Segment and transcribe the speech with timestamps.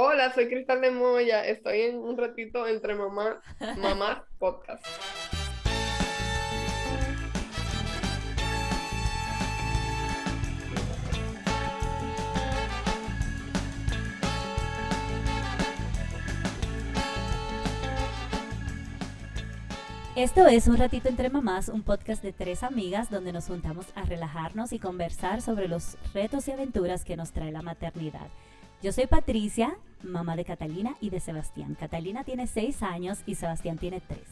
[0.00, 1.44] Hola, soy Cristal de Moya.
[1.44, 3.42] Estoy en un ratito entre mamá,
[3.78, 4.86] mamá podcast.
[20.14, 24.02] Esto es Un Ratito entre Mamás, un podcast de tres amigas donde nos juntamos a
[24.02, 28.28] relajarnos y conversar sobre los retos y aventuras que nos trae la maternidad.
[28.80, 31.74] Yo soy Patricia, mamá de Catalina y de Sebastián.
[31.74, 34.22] Catalina tiene seis años y Sebastián tiene tres.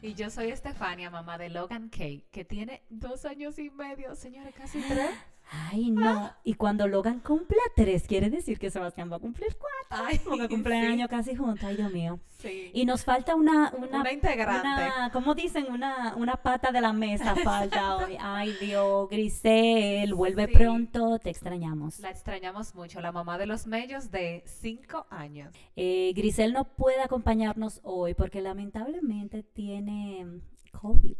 [0.00, 4.52] Y yo soy Estefania, mamá de Logan Kay, que tiene dos años y medio, señora,
[4.52, 5.10] casi tres.
[5.50, 6.30] Ay, no.
[6.44, 10.06] Y cuando Logan cumple tres, quiere decir que Sebastián va a cumplir cuatro.
[10.06, 11.64] Ay, Porque cumpleaños casi juntos.
[11.64, 12.20] Ay, Dios mío.
[12.38, 12.70] Sí.
[12.74, 13.72] Y nos falta una...
[13.76, 14.68] Una, Una integrante.
[14.68, 15.66] una- ¿Cómo dicen?
[15.72, 18.16] Una, una pata de la mesa falta hoy.
[18.20, 19.08] Ay, Dios.
[19.08, 20.52] Grisel, vuelve Sí.
[20.54, 21.18] pronto.
[21.18, 21.98] Te extrañamos.
[22.00, 25.52] La extrañamos mucho, la mamá de los mellos de cinco años.
[25.76, 30.26] Eh, Grisel no puede acompañarnos hoy porque lamentablemente tiene
[30.72, 31.16] COVID.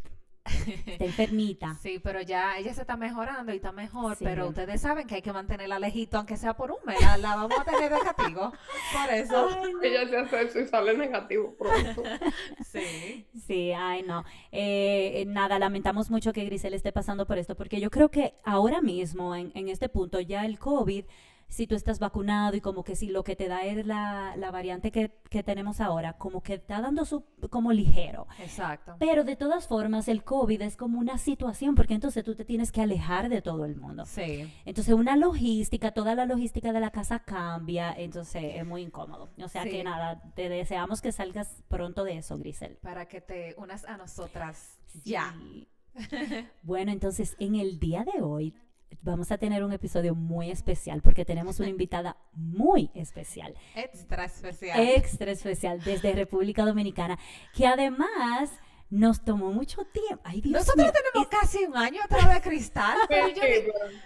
[0.87, 1.77] Está enfermita.
[1.83, 4.25] Sí, pero ya ella se está mejorando y está mejor, Sí.
[4.25, 7.01] pero ustedes saben que hay que mantenerla lejito, aunque sea por un mes.
[7.01, 8.53] La, la vamos a tener de castigo.
[8.93, 9.49] Por eso.
[9.83, 12.03] Ella se hace eso y sale negativo pronto.
[12.71, 13.27] Sí.
[13.47, 14.25] Sí, ay no.
[14.53, 18.81] Eh, nada, lamentamos mucho que Grisel esté pasando por esto, porque yo creo que ahora
[18.81, 21.05] mismo, en, en este punto, ya el COVID,
[21.49, 24.51] si tú estás vacunado y como que si lo que te da es la, la
[24.51, 28.27] variante que, que tenemos ahora, como que está dando su, como ligero.
[28.39, 28.97] Exacto.
[28.99, 32.71] Pero de todas formas, el COVID es como una situación, porque entonces tú te tienes
[32.71, 34.05] que alejar de todo el mundo.
[34.05, 34.53] Sí.
[34.67, 39.31] Entonces, una logística, toda la logística de la casa cambia, entonces es muy incómodo.
[39.43, 39.71] O sea Sí.
[39.71, 42.77] que nada, te deseamos que salgas pronto de eso, Grisel.
[42.83, 45.35] Para que te unas a nosotras ya.
[45.39, 45.69] Sí.
[46.63, 48.55] bueno, entonces en el día de hoy
[49.03, 54.81] vamos a tener un episodio muy especial porque tenemos una invitada muy especial, Extra especial.
[54.89, 57.19] extra especial desde República Dominicana,
[57.55, 58.51] que además
[58.91, 60.23] nos tomó mucho tiempo.
[60.25, 60.93] Ay, Dios Nosotros mío.
[60.93, 63.43] tenemos casi un año atrás de cristal, pero yo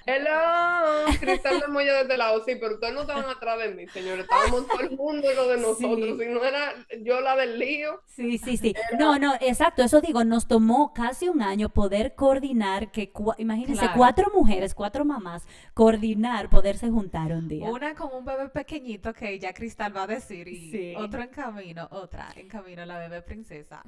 [0.07, 2.43] Hello, Cristal de Moya de este lado.
[2.45, 4.25] Sí, pero ustedes no estaban atrás de mí, señores.
[4.25, 6.19] Estábamos todo el mundo y lo de nosotros.
[6.19, 6.25] Sí.
[6.25, 8.01] Si no era yo la del lío.
[8.07, 8.75] Sí, sí, sí.
[8.99, 9.83] No, no, exacto.
[9.83, 13.95] Eso digo, nos tomó casi un año poder coordinar que, cua- imagínense, Claro.
[13.97, 17.71] cuatro mujeres, cuatro mamás, coordinar, poderse juntar un día.
[17.71, 20.95] Una con un bebé pequeñito que ya Cristal va a decir y Sí.
[20.97, 23.83] otro en camino, otra en camino, la bebé princesa.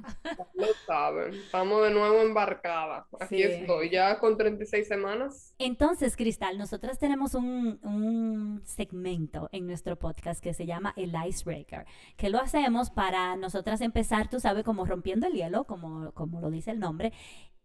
[0.85, 1.33] Saben.
[1.33, 3.05] Estamos de nuevo embarcadas.
[3.19, 3.43] Aquí Sí.
[3.43, 5.53] estoy, ya con 36 semanas.
[5.57, 11.85] Entonces, Cristal, nosotras tenemos un, un segmento en nuestro podcast que se llama el Icebreaker,
[12.17, 16.49] que lo hacemos para nosotras empezar, tú sabes, como rompiendo el hielo, como, como lo
[16.51, 17.13] dice el nombre,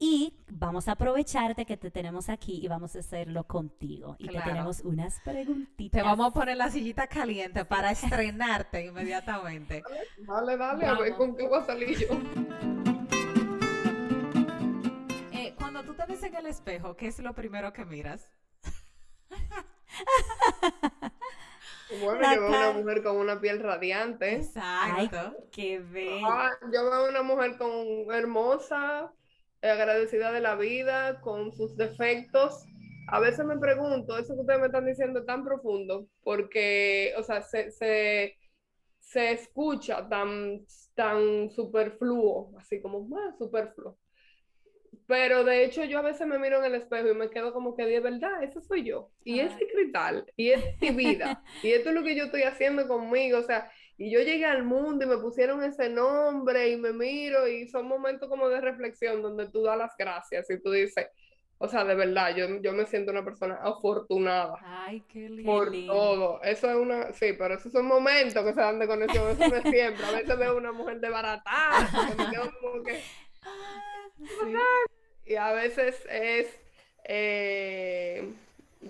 [0.02, 4.16] y vamos a aprovecharte que te tenemos aquí y vamos a hacerlo contigo.
[4.19, 4.47] Y te Claro.
[4.52, 6.00] tenemos unas preguntitas.
[6.00, 9.82] Te vamos a poner la sillita caliente para estrenarte inmediatamente.
[10.19, 12.08] Dale, dale, a ver con qué voy a salir yo.
[15.81, 18.31] Cuando tú te ves en el espejo, ¿qué es lo primero que miras?
[22.03, 24.43] Bueno, La yo veo una mujer con una piel radiante.
[24.57, 25.39] Ay, Exacto.
[25.51, 26.27] qué bello.
[26.27, 29.11] Ah, yo veo una mujer con hermosa,
[29.63, 32.62] agradecida de la vida, con sus defectos.
[33.09, 37.23] A veces me pregunto, eso que ustedes me están diciendo es tan profundo, porque, o
[37.23, 38.37] sea, se, se,
[38.99, 43.97] se escucha tan, tan superfluo, así como más superfluo.
[45.10, 47.75] Pero de hecho yo a veces me miro en el espejo y me quedo como
[47.75, 49.10] que de verdad, ese soy yo.
[49.25, 51.43] Y ese es cristal, y es mi vida.
[51.65, 53.38] Y esto es lo que yo estoy haciendo conmigo.
[53.41, 53.69] O sea,
[53.99, 57.88] y yo llegué al mundo y me pusieron ese nombre y me miro y son
[57.88, 61.09] momentos como de reflexión donde tú das las gracias y tú dices,
[61.59, 65.50] o sea, de verdad, yo, yo me siento una persona afortunada Ay, qué lindo.
[65.53, 66.41] por todo.
[66.44, 69.56] Eso es una, sí, pero esos son momentos que se dan de conexión, eso no
[69.56, 70.04] es siempre.
[70.06, 73.00] A veces veo una mujer desbaratada, que me quedo como que-
[74.20, 74.54] Sí.
[75.31, 76.49] Y a veces es,
[77.05, 78.33] eh,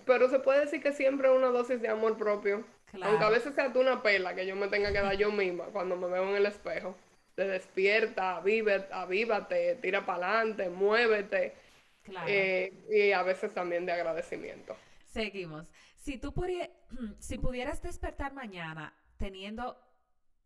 [0.07, 2.65] pero se puede decir que siempre es una dosis de amor propio.
[3.03, 5.67] Aunque a veces sea tú una pela que yo me tenga que dar yo misma
[5.67, 6.97] cuando me veo en el espejo.
[7.37, 11.55] Te despierta, avive- avívate, tira para adelante, muévete.
[12.03, 12.27] Claro.
[12.29, 14.75] eh, y a veces también de agradecimiento.
[15.07, 15.71] Seguimos.
[15.97, 16.33] Si tú
[17.19, 19.77] si pudieras despertar mañana teniendo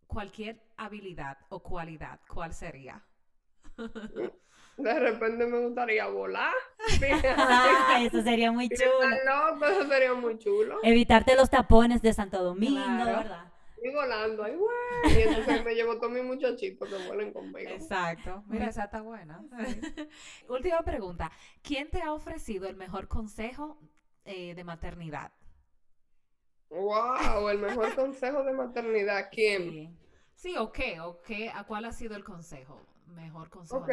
[0.08, 3.00] cualquier habilidad o cualidad, ¿cuál sería?
[4.76, 6.53] De repente me gustaría volar.
[7.37, 9.03] Ah, eso sería muy chulo.
[9.03, 10.79] está loco, eso sería muy chulo.
[10.82, 13.05] Evitarte los tapones de Santo Domingo, Claro.
[13.19, 13.53] ¿verdad?
[13.82, 15.19] Y volando ahí, güey.
[15.19, 17.69] Y entonces me llevo todos mis muchachitos que vuelen conmigo.
[17.71, 18.43] Exacto.
[18.47, 19.43] Mira, esa está buena.
[20.49, 21.31] Última pregunta.
[21.62, 23.79] ¿Quién te ha ofrecido el mejor consejo
[24.25, 25.32] eh, de maternidad?
[26.71, 29.29] Wow, el mejor consejo de maternidad.
[29.31, 29.71] ¿Quién?
[29.71, 29.91] Sí.
[30.35, 31.00] Sí, ¿o qué?
[31.00, 31.50] ¿O qué?
[31.50, 32.81] ¿A cuál ha sido el consejo?
[33.06, 33.82] Mejor consejo.
[33.82, 33.91] Ok,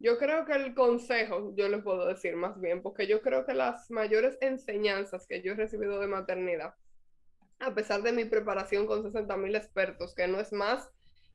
[0.00, 3.54] yo creo que el consejo, yo le puedo decir más bien, porque yo creo que
[3.54, 6.74] las mayores enseñanzas que yo he recibido de maternidad,
[7.58, 10.88] a pesar de mi preparación con 60 mil expertos, que no es más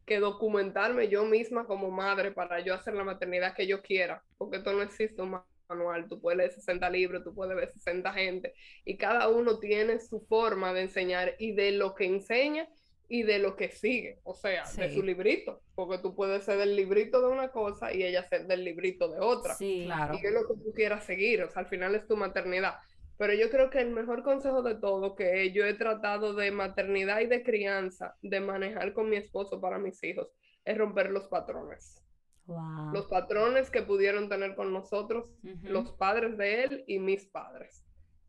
[0.05, 4.57] que documentarme yo misma como madre para yo hacer la maternidad que yo quiera, porque
[4.57, 8.53] esto no existe un manual, tú puedes leer 60 libros, tú puedes ver 60 gente,
[8.85, 12.67] y cada uno tiene su forma de enseñar y de lo que enseña
[13.09, 14.95] y de lo que sigue, o sea, de Sí.
[14.95, 18.63] su librito, porque tú puedes ser del librito de una cosa y ella ser del
[18.63, 19.53] librito de otra.
[19.55, 19.83] Sí.
[19.85, 20.15] Claro.
[20.21, 22.75] Y es lo que tú quieras seguir, o sea, al final es tu maternidad.
[23.17, 27.19] Pero yo creo que el mejor consejo de todo que yo he tratado de maternidad
[27.19, 30.29] y de crianza, de manejar con mi esposo para mis hijos,
[30.65, 32.03] es romper los patrones.
[32.45, 32.91] Wow.
[32.93, 35.57] Los patrones que pudieron tener con nosotros, Ujú.
[35.67, 37.85] los padres de él y mis padres.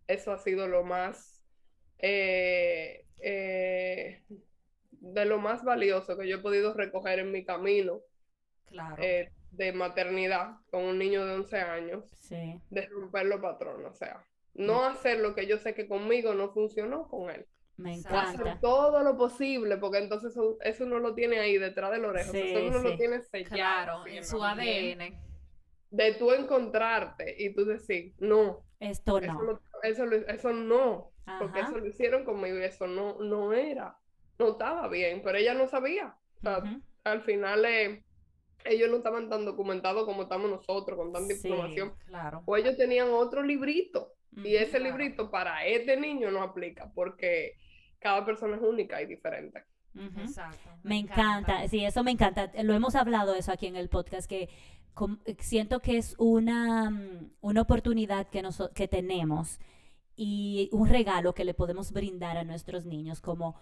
[0.07, 1.43] Eso ha sido lo más,
[1.99, 4.23] eh, eh,
[5.13, 8.01] de lo más valioso que yo he podido recoger en mi camino
[8.67, 8.97] Claro.
[9.03, 12.61] eh, de maternidad con un niño de 11 años Sí.
[12.71, 14.25] de romper los patrones, o sea,
[14.55, 17.47] no hacer lo que yo sé que conmigo no funcionó con él.
[17.77, 18.19] Me Exacto.
[18.19, 18.61] Hacer encanta.
[18.61, 22.33] todo lo posible, porque entonces eso, eso uno lo tiene ahí detrás del orejo, o
[22.33, 22.89] sea, Sí, eso uno sí.
[22.89, 23.55] lo tiene sellado.
[23.57, 24.43] Claro, en la su.
[24.45, 25.21] ADN.
[25.91, 29.43] De tú encontrarte y tú decir, no, Esto eso, no.
[29.43, 33.97] lo- eso, lo- eso no, porque eso lo hicieron conmigo y eso no, no era,
[34.39, 36.15] no estaba bien, pero ella no sabía.
[36.39, 36.63] O sea,
[37.05, 38.05] al final eh,
[38.65, 41.49] ellos no estaban tan documentados como estamos nosotros, con tanta Sí.
[41.49, 41.95] información.
[42.07, 42.43] Claro.
[42.47, 44.85] O ellos tenían otro librito y ese Claro.
[44.97, 47.53] librito para este niño no aplica porque
[47.99, 49.65] cada persona es única y diferente.
[50.19, 50.71] Exacto.
[50.83, 52.51] Me encanta, sí, eso me encanta.
[52.63, 54.49] Lo hemos hablado eso aquí en el podcast, que
[54.93, 59.61] com- siento que es una, mm, una oportunidad que, noso- que tenemos
[60.17, 63.55] y un regalo que le podemos brindar a nuestros niños, como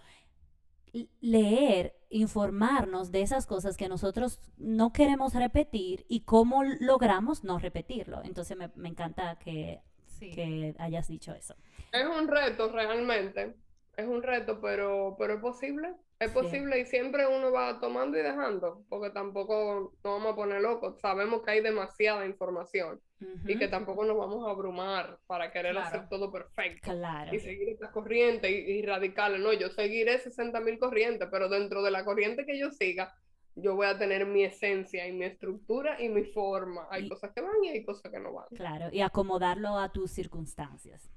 [1.21, 8.21] leer, informarnos de esas cosas que nosotros no queremos repetir y cómo logramos no repetirlo.
[8.23, 10.29] Entonces me, me encanta que, Sí.
[10.31, 11.55] que hayas dicho eso.
[11.91, 13.55] Es un reto realmente,
[13.97, 16.33] es un reto, pero, pero es posible, es Sí.
[16.33, 20.99] posible y siempre uno va tomando y dejando, porque tampoco nos vamos a poner locos,
[20.99, 23.01] sabemos que hay demasiada información
[23.45, 25.87] y que tampoco nos vamos a abrumar para querer Claro.
[25.87, 26.91] hacer todo perfecto.
[26.91, 27.35] Claro.
[27.35, 29.39] y seguir estas corrientes y, y radicales.
[29.39, 33.13] No, yo seguiré 60 mil corrientes, pero dentro de la corriente que yo siga,
[33.55, 36.87] yo voy a tener mi esencia y mi estructura y mi forma.
[36.89, 38.47] Hay Y- cosas que van y hay cosas que no van.
[38.55, 41.11] Claro, y acomodarlo a tus circunstancias.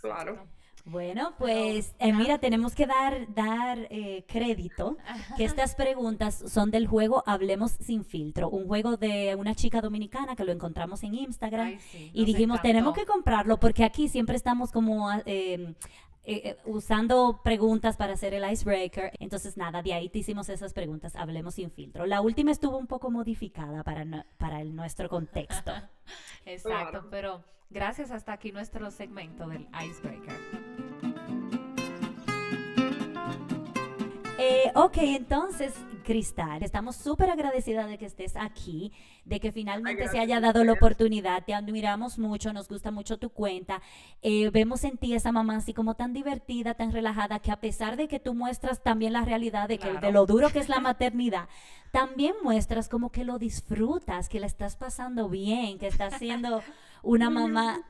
[0.00, 0.48] Claro.
[0.84, 4.96] Bueno, Pero, pues eh, mira, tenemos que dar, dar eh, crédito
[5.36, 10.34] que estas preguntas son del juego Hablemos sin filtro, un juego de una chica dominicana
[10.34, 14.34] que lo encontramos en Instagram Ay, sí, y dijimos, tenemos que comprarlo porque aquí siempre
[14.36, 15.74] estamos como ah, eh,
[16.24, 19.12] eh, eh, usando preguntas para hacer el icebreaker.
[19.18, 22.06] Entonces, nada, de ahí te hicimos esas preguntas, Hablemos sin filtro.
[22.06, 25.72] La última estuvo un poco modificada para, no- para el, nuestro contexto.
[26.44, 27.08] Exacto, Claro.
[27.10, 30.36] pero gracias hasta aquí nuestro segmento del icebreaker.
[34.38, 35.72] Eh, ok, entonces,
[36.02, 38.92] Cristal, estamos súper agradecidas de que estés aquí,
[39.24, 43.18] de que finalmente Ay, se haya dado la oportunidad, te admiramos mucho, nos gusta mucho
[43.18, 43.80] tu cuenta,
[44.20, 47.96] eh, vemos en ti esa mamá así como tan divertida, tan relajada, que a pesar
[47.96, 50.80] de que tú muestras también la realidad de, que, de lo duro que es la
[50.80, 51.48] maternidad,
[51.92, 56.62] también muestras como que lo disfrutas, que la estás pasando bien, que estás siendo
[57.02, 57.84] una mamá...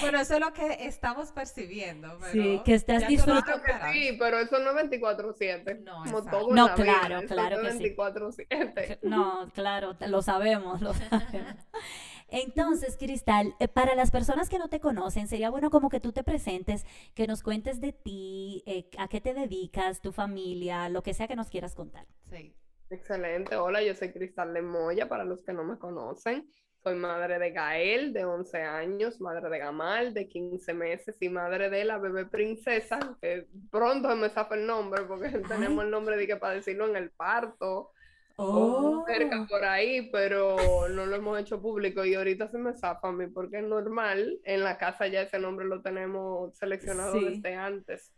[0.00, 2.18] Bueno, eso es lo que estamos percibiendo.
[2.20, 3.62] Pero Sí, que estás disfrutando.
[3.62, 5.82] Claro sí, pero eso no es 24/7.
[5.84, 6.30] No, como exacto.
[6.38, 7.78] todo en No, la vida, claro, claro no que sí.
[7.94, 8.98] 24/7.
[9.02, 11.54] No, claro, lo sabemos, lo sabemos.
[12.28, 16.12] Entonces, Cristal, eh, para las personas que no te conocen, sería bueno como que tú
[16.12, 21.02] te presentes, que nos cuentes de ti, eh, a qué te dedicas, tu familia, lo
[21.02, 22.06] que sea que nos quieras contar.
[22.30, 22.56] Sí.
[22.88, 23.56] Excelente.
[23.56, 26.46] Hola, yo soy Cristal de Moya, para los que no me conocen.
[26.82, 31.70] Soy madre de Gael, de 11 años, madre de Gamal, de 15 meses, y madre
[31.70, 36.26] de la bebé princesa, que pronto me zafa el nombre, porque tenemos el nombre de
[36.26, 37.92] que para decirlo en el parto,
[38.34, 40.56] o cerca por ahí, pero
[40.88, 44.40] no lo hemos hecho público, y ahorita se me zafa a mí, porque es normal,
[44.42, 47.24] en la casa ya ese nombre lo tenemos seleccionado Sí.
[47.26, 48.12] desde antes,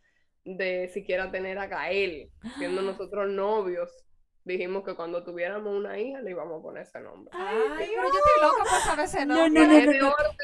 [0.45, 2.81] de siquiera tener a Gael, siendo
[3.11, 3.91] nosotros novios.
[4.45, 7.31] Dijimos que cuando tuviéramos una hija le íbamos a poner ese nombre.
[7.33, 9.67] Ay, pero yo estoy loca por saber ese No, nombre.
[9.67, 10.37] no, no, es no, de orden,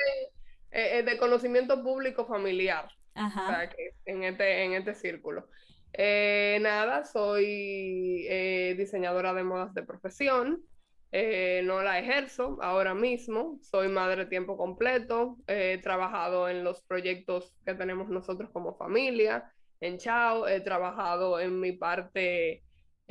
[0.70, 3.46] eh, eh, de conocimiento público familiar, o Ajá.
[3.46, 5.48] sea, que en este, en este círculo.
[5.92, 10.62] Eh, nada, soy eh, diseñadora de modas de profesión.
[11.12, 17.52] eh, no la ejerzo ahora mismo, soy madre tiempo completo, he trabajado en los proyectos
[17.66, 22.62] que tenemos nosotros como familia, en Chao, he trabajado en mi parte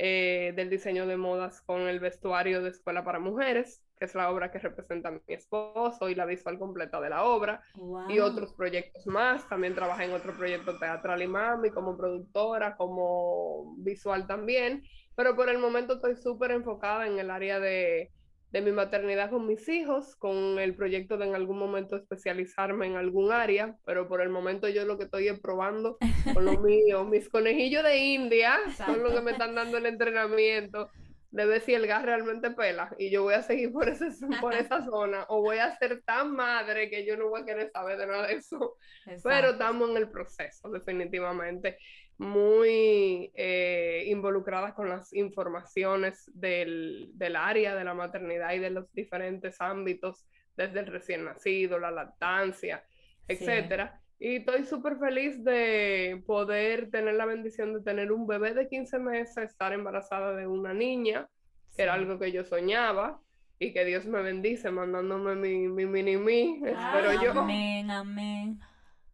[0.02, 4.30] eh, del diseño de modas con el vestuario de Escuela para Mujeres, que es la
[4.30, 7.62] obra que representa a mi esposo y la visual completa de la obra,
[8.08, 9.46] y otros proyectos más.
[9.50, 15.50] También trabajé en otro proyecto teatral y mami como productora, como visual también, pero por
[15.50, 18.10] el momento estoy súper enfocada en el área de
[18.50, 22.96] de mi maternidad con mis hijos, con el proyecto de en algún momento especializarme en
[22.96, 25.98] algún área, pero por el momento yo lo que estoy es probando
[26.34, 30.90] con lo mío, mis conejillos de India son los que me están dando el entrenamiento
[31.30, 34.52] de ver si el gas realmente pela y yo voy a seguir por, ese, por
[34.54, 37.98] esa zona o voy a ser tan madre que yo no voy a querer saber
[37.98, 38.76] de nada de eso,
[39.22, 41.78] pero estamos en el proceso definitivamente
[42.20, 49.58] muy eh, involucradas con las informaciones del, área de la maternidad y de los diferentes
[49.58, 52.84] ámbitos, desde el recién nacido, la lactancia,
[53.26, 54.02] etcétera.
[54.18, 58.98] Y estoy súper feliz de poder tener la bendición de tener un bebé de 15
[58.98, 61.26] meses, estar embarazada de una niña,
[61.74, 63.18] que era algo que yo soñaba,
[63.58, 67.40] y que Dios me bendice mandándome mi, mi mini mí, espero yo.
[67.40, 68.60] Amén, amén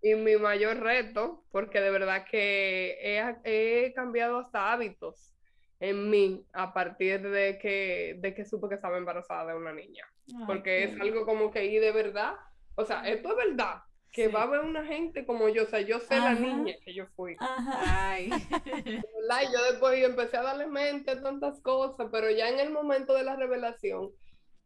[0.02, 2.98] y mi mayor reto, porque de verdad que
[3.44, 5.32] he, cambiado hasta hábitos
[5.80, 10.04] en mí a partir de que, de que supe que estaba embarazada de una niña.
[10.46, 12.34] porque es algo como que, y de verdad,
[12.74, 13.82] o sea, esto es verdad,
[14.16, 16.94] que va a haber una gente como yo, o sea, yo sé la niña que
[16.94, 17.36] yo fui.
[17.38, 18.30] Ay.
[18.64, 23.12] y yo después empecé a darle mente a tantas cosas, pero ya en el momento
[23.12, 24.10] de la revelación,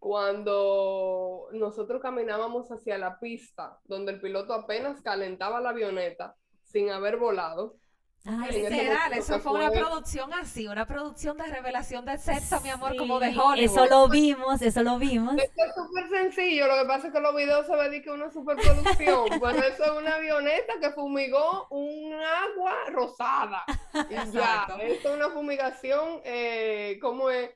[0.00, 7.18] cuando nosotros caminábamos hacia la pista, donde el piloto apenas calentaba la avioneta sin haber
[7.18, 7.76] volado.
[8.24, 12.94] Ay, literal, eso fue, una producción así, una producción de revelación del sexo, mi amor,
[12.96, 13.58] como de Hollywood.
[13.58, 15.36] Eso lo vimos, eso lo vimos.
[15.38, 18.30] Esto es súper sencillo, lo que pasa es que los videos se ve que una
[18.30, 19.24] superproducción.
[19.40, 23.64] bueno, eso es una avioneta que fumigó un agua rosada.
[24.10, 27.50] Y ya, esto es una fumigación, eh, ¿cómo es?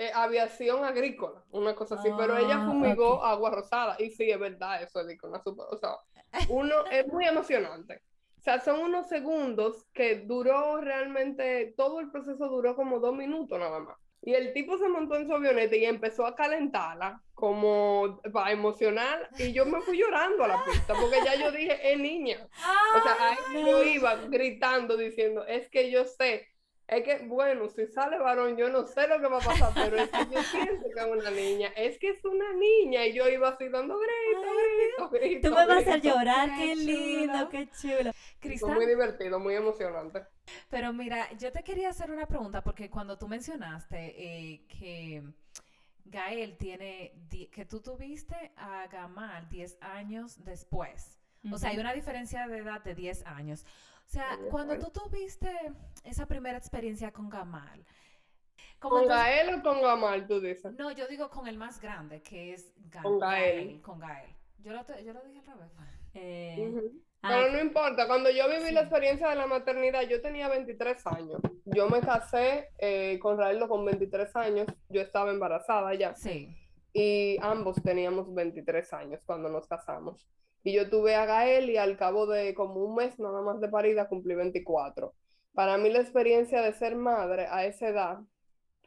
[0.00, 3.96] Eh, aviación agrícola, una cosa así, pero ella ah, fumigó agua rosada.
[3.98, 5.90] Y sí, es verdad, eso es una super, o sea,
[6.48, 8.00] uno es muy emocionante.
[8.38, 13.58] O sea, son unos segundos que duró realmente, todo el proceso duró como dos minutos
[13.58, 13.98] nada más.
[14.22, 19.28] Y el tipo se montó en su avioneta y empezó a calentarla como para emocionar
[19.38, 22.48] y yo me fui llorando a la pista porque ya yo dije, es niña.
[22.96, 26.49] O sea, ahí yo iba gritando diciendo, es que yo sé
[26.90, 29.96] es que, bueno, si sale varón, yo no sé lo que va a pasar, pero
[29.96, 31.68] es que yo siento que es una niña.
[31.76, 35.50] Es que es una niña y yo iba así dando gritos, gritos, gritos.
[35.50, 38.10] Tú me vas a llorar, qué, lindo, qué chulo.
[38.58, 40.24] Fue muy divertido, muy emocionante.
[40.68, 45.22] Pero mira, yo te quería hacer una pregunta porque cuando tú mencionaste eh, que
[46.06, 47.12] Gael tiene,
[47.52, 51.20] que tú tuviste a Gamal 10 años después.
[51.52, 53.64] O sea, hay una diferencia de edad de 10 años.
[54.10, 55.48] O sea, cuando tú tuviste
[56.02, 57.86] esa primera experiencia con Gamal.
[58.80, 60.74] ¿Con Gael o con Gamal, tú dices?
[60.76, 63.80] No, yo digo con el más grande, que es con Gael.
[63.80, 64.34] Con Gael.
[64.58, 65.72] Yo lo, yo lo dije al revés.
[66.12, 66.90] Eh,
[67.22, 71.40] Pero no importa, cuando yo viví la experiencia de la maternidad, yo tenía 23 años.
[71.66, 76.16] Yo me casé eh, con Raelo con 23 años, yo estaba embarazada ya.
[76.16, 76.48] Sí.
[76.92, 80.26] Y ambos teníamos 23 años cuando nos casamos.
[80.62, 83.68] Y yo tuve a Gael y al cabo de como un mes nada más de
[83.68, 85.14] parida cumplí 24.
[85.54, 88.18] Para mí la experiencia de ser madre a esa edad,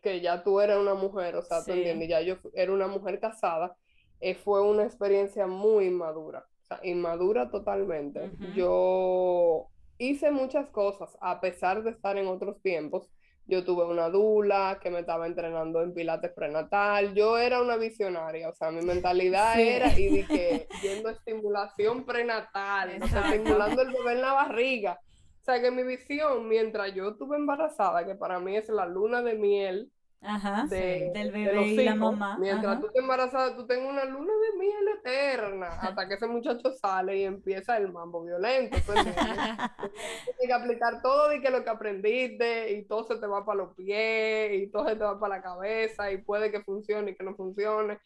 [0.01, 3.19] que ya tú eres una mujer, o sea, tú entiendes, ya yo era una mujer
[3.19, 3.75] casada,
[4.19, 8.31] eh, fue una experiencia muy inmadura, o sea, inmadura totalmente.
[8.55, 13.09] Yo hice muchas cosas a pesar de estar en otros tiempos
[13.45, 17.13] yo tuve una dula que me estaba entrenando en pilates prenatal.
[17.13, 23.07] Yo era una visionaria, o sea, mi mentalidad era y dije, yendo estimulación prenatal, o
[23.07, 24.99] sea, estimulando el bebé en la barriga.
[25.41, 29.21] O sea, que mi visión, mientras yo estuve embarazada, que para mí es la luna
[29.21, 29.91] de miel,
[30.25, 32.37] Ajá, del bebé y la mamá.
[32.39, 36.71] Mientras tú te embarazada, tú tengas una luna de miel eterna, hasta que ese muchacho
[36.73, 38.77] sale y empieza el mambo violento.
[38.85, 43.57] Tienes que aplicar todo y que lo que aprendiste, y todo se te va para
[43.57, 47.15] los pies, y todo se te va para la cabeza, y puede que funcione y
[47.15, 47.99] que no funcione.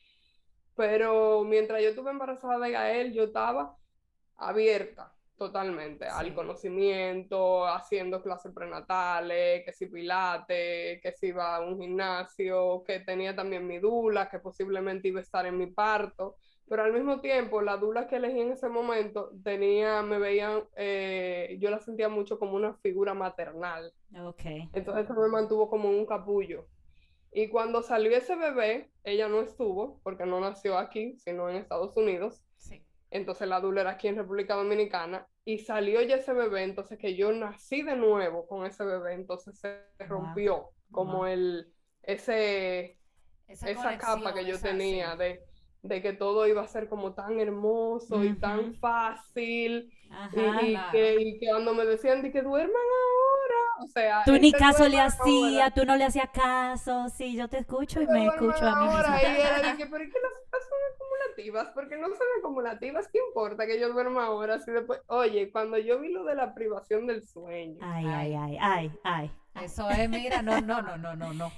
[0.75, 3.75] Pero mientras yo estuve embarazada de Gael, yo estaba
[4.36, 11.79] abierta totalmente al conocimiento, haciendo clases prenatales, que si pilates, que si iba a un
[11.79, 16.84] gimnasio, que tenía también mi dula, que posiblemente iba a estar en mi parto, pero
[16.84, 21.70] al mismo tiempo la dula que elegí en ese momento tenía, me veían, eh, yo
[21.70, 23.94] la sentía mucho como una figura maternal.
[24.29, 24.70] Okay.
[24.74, 26.67] Entonces eso me mantuvo como un capullo.
[27.32, 31.96] Y cuando salió ese bebé, ella no estuvo, porque no nació aquí, sino en Estados
[31.96, 32.44] Unidos.
[33.09, 35.27] Entonces la dula era aquí en República Dominicana.
[35.45, 39.59] Y salió ya ese bebé, entonces que yo nací de nuevo con ese bebé, entonces
[39.59, 40.07] se Wow.
[40.09, 41.25] rompió como Wow.
[41.27, 41.73] el,
[42.03, 42.99] ese,
[43.47, 45.17] Esa, esa capa que yo esa- tenía sí.
[45.19, 45.41] de,
[45.83, 49.89] de que todo iba a ser como tan hermoso y tan fácil.
[50.09, 50.61] Ajá.
[50.61, 50.91] Y, y claro.
[50.91, 54.59] que, y que cuando me decían de que duerman ahora, o sea, Tú ni este
[54.59, 57.07] caso le duerman hacía, ahora, tú no le hacías caso.
[57.09, 59.21] Sí, yo te escucho y este me escucho a mí misma.
[59.21, 60.31] y era de que, pero ¿y que las
[60.67, 60.79] son
[61.38, 61.67] acumulativas?
[61.74, 64.60] Porque no son acumulativas, ¿qué importa que yo duerma ahora?
[64.60, 68.58] Si después, oye, cuando yo vi lo de la privación del sueño, Ay, ay, ay,
[68.62, 69.32] ay, ay.
[69.63, 71.51] Eso es, mira, no, no, no, no, no, no.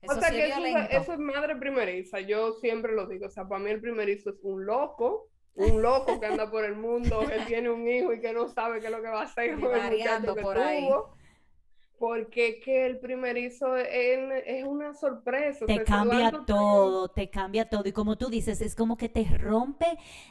[0.00, 0.96] Eso O sea sí que es eso, es- violento.
[0.96, 4.36] eso es madre primeriza, yo siempre lo digo, o sea, para mí el primerizo es
[4.42, 7.26] un loco, un loco que anda por el mundo, que
[7.56, 9.74] tiene un hijo y que no sabe qué es lo que va a hacer con
[9.74, 10.88] el muchacho que por ahí.
[12.02, 15.66] Porque que el primerizo es, es una sorpresa.
[15.66, 17.82] o Te sea, cambia todo, te cambia todo.
[17.86, 19.86] Y como tú dices, es como que te rompe,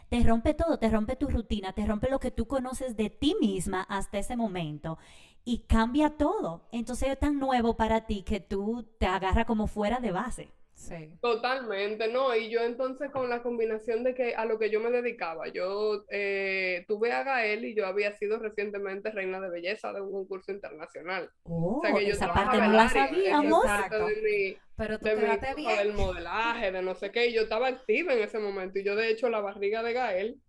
[0.10, 3.36] te rompe todo, te rompe tu rutina, te rompe lo que tú conoces de ti
[3.40, 4.98] misma hasta ese momento.
[5.46, 6.68] Y cambia todo.
[6.72, 10.51] Entonces es tan nuevo para ti que tú te agarras como fuera de base.
[10.74, 11.13] Sí.
[11.22, 12.36] Totalmente, ¿no?
[12.36, 16.06] Y yo entonces con la combinación de que a lo que yo me dedicaba, yo
[16.10, 20.51] eh, tuve a Gael y yo había sido recientemente reina de belleza de un concurso
[20.51, 21.30] internacional.
[21.44, 23.63] Oh, O sea que yo esa parte no el la sabíamos.
[23.90, 25.22] de mi, Pero tú de mi
[25.56, 25.78] bien.
[25.78, 28.80] del modelaje, de no sé qué, y yo estaba activa en ese momento.
[28.80, 30.42] Y yo, de hecho, la barriga de Gael,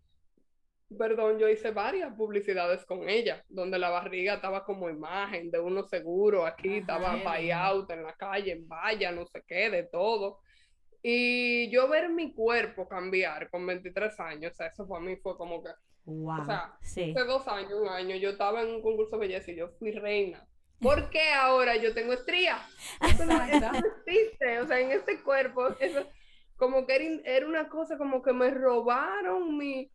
[0.99, 5.85] perdón, yo hice varias publicidades con ella, donde la barriga estaba como imagen de uno
[5.85, 9.85] seguro, aquí Ajá, estaba qué buyout en la calle, en valla, no sé qué, de
[9.85, 10.41] todo.
[11.03, 15.37] Y yo ver mi cuerpo cambiar con 23 años, o sea, eso para mí fue
[15.37, 15.71] como que,
[16.05, 16.41] Wow.
[16.43, 17.15] o sea, sí.
[17.17, 19.93] hace dos años, un año, yo estaba en un concurso de belleza y yo fui
[19.93, 20.47] reina.
[20.81, 22.61] ¿Por qué ahora yo tengo estrías?
[23.01, 26.05] Eso no, eso no existe, o sea, en este cuerpo, eso,
[26.57, 29.91] como que era, era una cosa como que me robaron mi...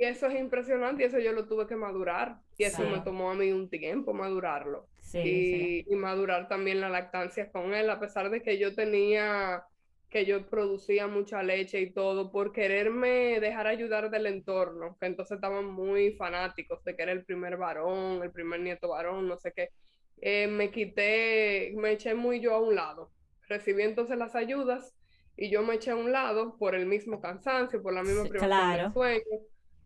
[0.00, 2.38] Y eso es impresionante y eso yo lo tuve que madurar.
[2.56, 2.88] Y eso Sí.
[2.90, 4.88] me tomó a mí un tiempo madurarlo.
[5.00, 5.84] Sí, sí.
[5.86, 9.62] Y, y madurar también la lactancia con él, a pesar de que yo tenía,
[10.08, 15.36] que yo producía mucha leche y todo, por quererme dejar ayudar del entorno, que entonces
[15.36, 19.52] estaban muy fanáticos de que era el primer varón, el primer nieto varón, no sé
[19.54, 19.70] qué.
[20.22, 23.12] Eh, me quité, me eché muy yo a un lado.
[23.48, 24.94] Recibí entonces las ayudas
[25.36, 28.68] y yo me eché a un lado por el mismo cansancio, por la misma privación
[28.68, 28.92] del claro.
[28.92, 29.22] sueño,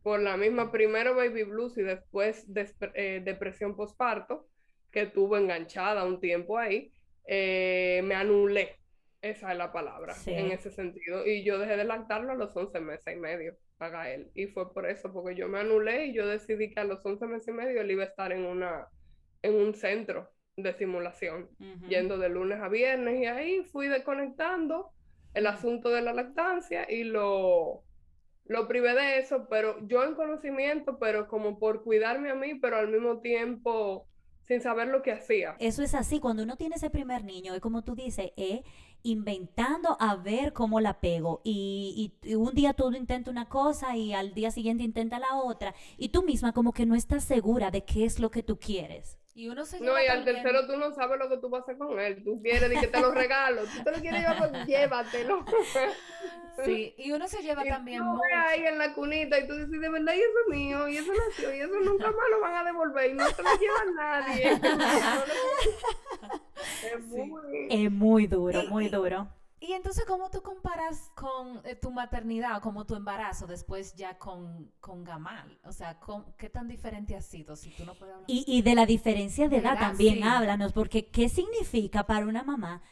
[0.04, 4.46] por la misma primero baby blues y después des- eh, depresión postparto,
[4.92, 6.92] que tuve enganchada un tiempo ahí,
[7.26, 8.76] eh, me anulé,
[9.22, 10.30] esa es la palabra, Sí.
[10.32, 11.26] en ese sentido.
[11.26, 14.30] Y yo dejé de lactarlo a los 11 meses y medio, a él.
[14.34, 17.26] Y fue por eso, porque yo me anulé y yo decidí que a los 11
[17.26, 18.86] meses y medio él iba a estar en, una,
[19.42, 21.48] en un centro de simulación
[21.88, 24.90] yendo de lunes a viernes y ahí fui desconectando
[25.32, 27.83] el asunto de la lactancia y lo,
[28.46, 32.76] lo privé de eso, pero yo en conocimiento, pero como por cuidarme a mí, pero
[32.76, 34.06] al mismo tiempo
[34.46, 35.54] sin saber lo que hacía.
[35.58, 38.60] Eso es así, cuando uno tiene ese primer niño, es como tú dices, es
[39.02, 41.40] inventando a ver cómo la pego.
[41.44, 45.74] Y, y- un día tú intentas una cosa y al día siguiente intenta la otra.
[45.96, 49.18] Y tú misma como que no estás segura de qué es lo que tú quieres.
[49.36, 51.60] Y uno se No, y al también- tercero tú no sabes lo que tú vas
[51.60, 52.22] a hacer con él.
[52.22, 53.62] Tú quieres de que te lo regalo.
[53.62, 55.44] Tú te lo quieres llevar, pues llévatelo.
[56.64, 58.22] Sí, y uno se lleva Y también tú mucho.
[58.32, 61.10] ahí en la cunita y tú dices, de verdad, y eso es mío, y eso
[61.28, 64.52] nació, y eso nunca más lo van a devolver, y no te lo lleva nadie.
[66.84, 67.22] es Sí.
[67.22, 67.66] muy...
[67.70, 69.26] Es muy duro, Y- muy y- duro.
[69.66, 74.18] Y entonces, ¿cómo tú comparas con eh, tu maternidad o como tu embarazo después ya
[74.18, 75.58] con, con Gamal?
[75.64, 77.56] O sea, ¿cómo- ¿qué tan diferente ha sido?
[77.56, 78.30] Si tú no puedes hablar.
[78.30, 80.22] Y, y de la diferencia de De edad edad, también sí.
[80.22, 82.82] háblanos, porque ¿qué significa para una mamá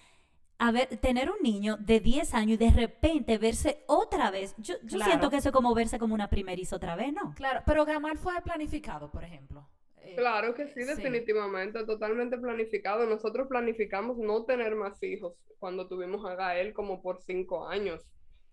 [0.58, 4.54] a ver, tener un niño de 10 años y de repente verse otra vez?
[4.58, 5.04] Yo, yo Claro.
[5.10, 7.34] siento que eso es como verse como una primeriza otra vez, ¿no?
[7.34, 9.66] Claro, pero Gamal fue planificado, por ejemplo.
[10.04, 10.84] Eh, Claro que sí, Sí.
[10.84, 13.06] definitivamente, totalmente planificado.
[13.06, 18.02] Nosotros planificamos no tener más hijos cuando tuvimos a Gael como por cinco años.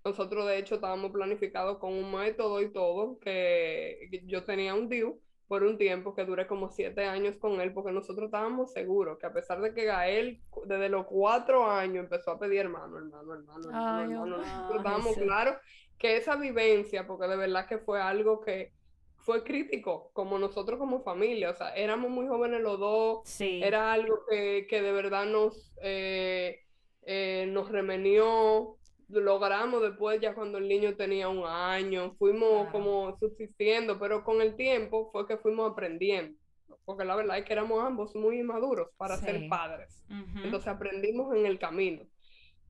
[0.05, 5.21] Nosotros de hecho estábamos planificados con un método y todo, que yo tenía un DIU
[5.47, 9.25] por un tiempo que duré como siete años con él, porque nosotros estábamos seguros que
[9.25, 13.69] a pesar de que Gael desde los cuatro años empezó a pedir hermano, hermano, hermano,
[13.71, 15.21] hermano, Ay, hermano, nosotros ay, estábamos sí.
[15.21, 15.55] claros
[15.97, 18.73] que esa vivencia, porque de verdad que fue algo que
[19.21, 23.61] fue crítico, como nosotros como familia, o sea, éramos muy jóvenes los dos, Sí.
[23.63, 26.61] era algo que, que de verdad nos, eh,
[27.03, 28.75] eh, nos remenió,
[29.09, 34.55] logramos después ya cuando el niño tenía un año, fuimos como subsistiendo, pero con el
[34.55, 36.37] tiempo fue que fuimos aprendiendo,
[36.85, 39.25] porque la verdad es que éramos ambos muy inmaduros para Sí.
[39.25, 40.05] ser padres.
[40.43, 42.03] Entonces aprendimos en el camino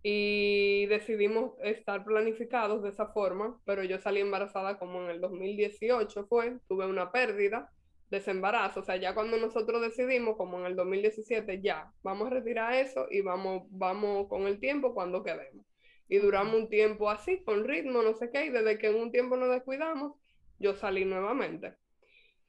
[0.02, 6.26] y decidimos estar planificados de esa forma, pero yo salí embarazada como en el 2018
[6.28, 7.72] fue, tuve una pérdida
[8.10, 12.28] de ese embarazo, o sea, ya cuando nosotros decidimos, como en el 2017, ya, vamos
[12.28, 15.66] a retirar eso y vamos, vamos con el tiempo cuando quedemos.
[16.08, 19.12] Y duramos un tiempo así, con ritmo, no sé qué, y desde que en un
[19.12, 20.14] tiempo nos descuidamos,
[20.58, 21.76] yo salí nuevamente.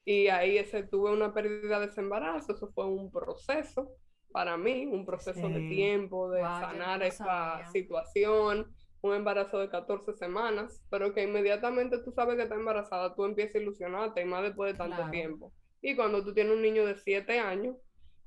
[0.04, 3.90] Y ahí ese, tuve una pérdida de ese embarazo, eso fue un proceso
[4.32, 10.12] para mí, un proceso de tiempo, de sanar no esa situación, un embarazo de 14
[10.14, 14.42] semanas, pero que inmediatamente tú sabes que estás embarazada, tú empiezas a ilusionarte, y más
[14.42, 15.10] después de tanto Claro.
[15.10, 15.52] tiempo.
[15.80, 17.76] Y cuando tú tienes un niño de 7 años,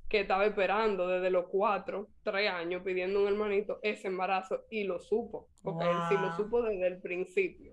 [0.08, 5.00] que estaba esperando desde los 4, 3 años, pidiendo un hermanito, ese embarazo, y lo
[5.00, 7.72] supo, porque él sí lo supo desde el principio.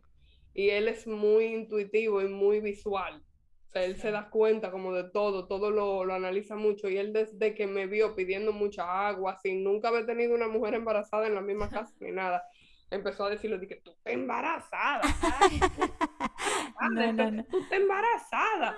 [0.53, 3.21] Y él es muy intuitivo y muy visual.
[3.71, 6.89] O sea, él se da cuenta como de todo, todo lo, lo analiza mucho.
[6.89, 10.73] Y él desde que me vio pidiendo mucha agua, sin nunca haber tenido una mujer
[10.73, 12.43] embarazada en la misma casa ni nada,
[12.89, 15.01] empezó a decirle, dije, tú estás embarazada.
[16.81, 17.45] No, no, no.
[17.45, 18.77] Tú estás embarazada.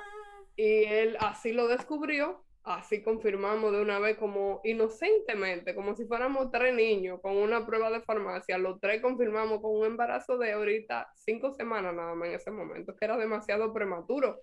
[0.57, 6.49] Y él así lo descubrió, así confirmamos de una vez como inocentemente, como si fuéramos
[6.51, 11.09] tres niños con una prueba de farmacia, los tres confirmamos con un embarazo de ahorita
[11.15, 14.39] cinco semanas nada más en ese momento, que era demasiado prematuro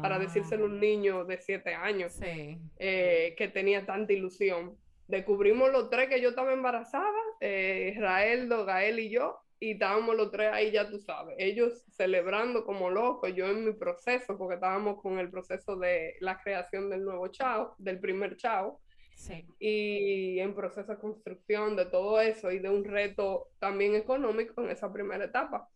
[0.00, 2.58] para decírselo a un niño de siete años Sí.
[2.78, 4.76] eh, que tenía tanta ilusión.
[5.08, 10.30] Descubrimos los tres que yo estaba embarazada, eh, Israel, Gael y yo, y estábamos los
[10.30, 15.00] tres ahí, ya tú sabes, ellos celebrando como locos, yo en mi proceso, porque estábamos
[15.00, 18.80] con el proceso de la creación del nuevo chao, del primer chao,
[19.16, 19.46] Sí.
[19.60, 24.70] y en proceso de construcción de todo eso y de un reto también económico en
[24.70, 25.68] esa primera etapa.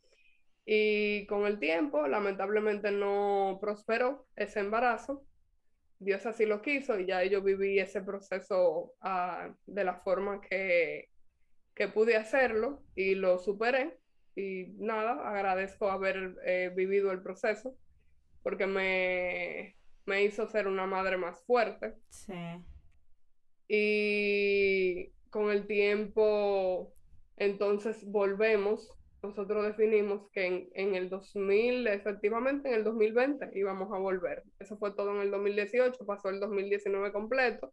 [0.67, 5.25] Y con el tiempo, lamentablemente no prosperó ese embarazo.
[5.99, 11.09] Dios así lo quiso y ya yo viví ese proceso ah, de la forma que,
[11.79, 14.01] que pude hacerlo y lo superé.
[14.35, 17.77] Y nada, agradezco haber eh, vivido el proceso
[18.43, 21.95] porque me, me hizo ser una madre más fuerte.
[22.09, 22.35] Sí.
[23.69, 26.93] Y con el tiempo,
[27.37, 28.93] entonces volvemos.
[29.23, 34.43] Nosotros definimos que en, en el 2000, efectivamente en el 2020 íbamos a volver.
[34.59, 37.73] Eso fue todo en el 2018, pasó el 2019 completo.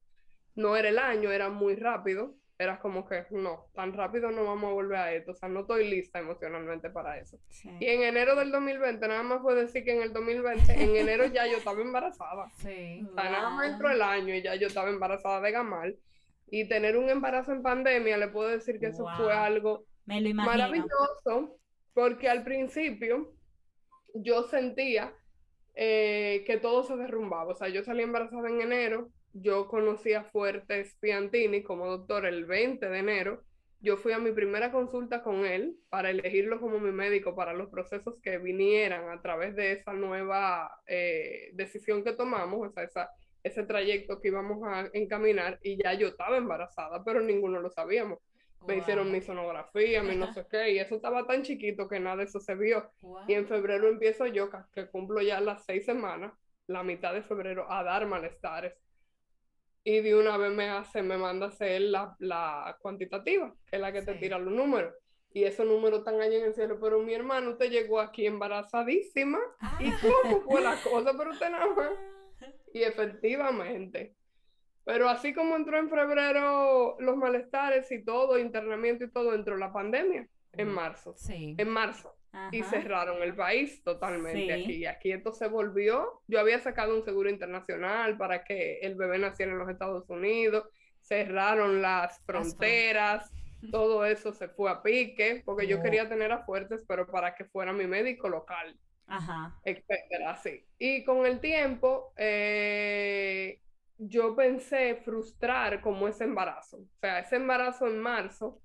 [0.54, 2.36] No era el año, era muy rápido.
[2.58, 5.32] Era como que no, tan rápido no vamos a volver a esto.
[5.32, 7.38] O sea, no estoy lista emocionalmente para eso.
[7.50, 7.70] sí.
[7.82, 11.26] Y en enero del 2020, nada más fue decir que en el 2020, en enero
[11.26, 12.50] ya yo estaba embarazada.
[12.58, 13.06] Sí.
[13.10, 15.98] O sea, nada más entró el año y ya yo estaba embarazada de Gamal.
[16.48, 20.30] Y tener un embarazo en pandemia, le puedo decir que eso fue algo Me lo
[20.30, 20.52] imagino.
[20.56, 21.58] maravilloso,
[21.94, 23.34] porque al principio
[24.14, 25.12] yo sentía
[25.74, 27.52] eh, que todo se derrumbaba.
[27.52, 32.46] O sea, yo salí embarazada en enero, yo conocí a Fuertes Piantini como doctor el
[32.46, 33.44] 20 de enero.
[33.82, 37.70] Yo fui a mi primera consulta con él para elegirlo como mi médico para los
[37.70, 43.10] procesos que vinieran a través de esa nueva eh, decisión que tomamos, o sea, esa,
[43.44, 48.20] ese trayecto que íbamos a encaminar y ya yo estaba embarazada, pero ninguno lo sabíamos.
[48.66, 52.16] Me hicieron mi sonografía, mi no sé qué, y eso estaba tan chiquito que nada
[52.16, 52.90] de eso se vio.
[53.02, 53.26] Wow.
[53.28, 56.34] Y en febrero empiezo yo, que cumplo ya las seis semanas,
[56.68, 58.74] la mitad de febrero, a dar malestares.
[59.88, 63.82] Y de una vez me hace, me manda a hacer la, la cuantitativa, que es
[63.82, 64.96] la que te tira los números.
[65.32, 69.38] Y esos números están allá en el cielo, pero mi hermano, usted llegó aquí embarazadísima.
[69.80, 71.14] ¿Y cómo fue la cosa?
[71.16, 71.92] Pero usted nada más.
[72.74, 74.16] Y efectivamente.
[74.86, 79.72] Pero así como entró en febrero los malestares y todo, internamiento y todo, entró la
[79.72, 81.14] pandemia en marzo.
[81.16, 81.56] Sí.
[81.58, 82.16] En marzo.
[82.52, 82.70] Y Ajá.
[82.70, 84.64] cerraron el país totalmente Sí.
[84.64, 84.74] aquí.
[84.78, 86.22] Y aquí esto se volvió.
[86.28, 90.68] Yo había sacado un seguro internacional para que el bebé naciera en los Estados Unidos.
[91.02, 93.32] Cerraron las fronteras.
[93.72, 95.82] Todo eso se fue a pique porque yo Oh.
[95.82, 99.60] quería tener a Fuertes, pero para que fuera mi médico local Ajá.
[99.64, 100.64] etcétera, sí.
[100.78, 103.60] Y con el tiempo, eh,
[103.98, 106.78] yo pensé frustrar como ese embarazo.
[106.78, 108.62] O sea, ese embarazo en marzo,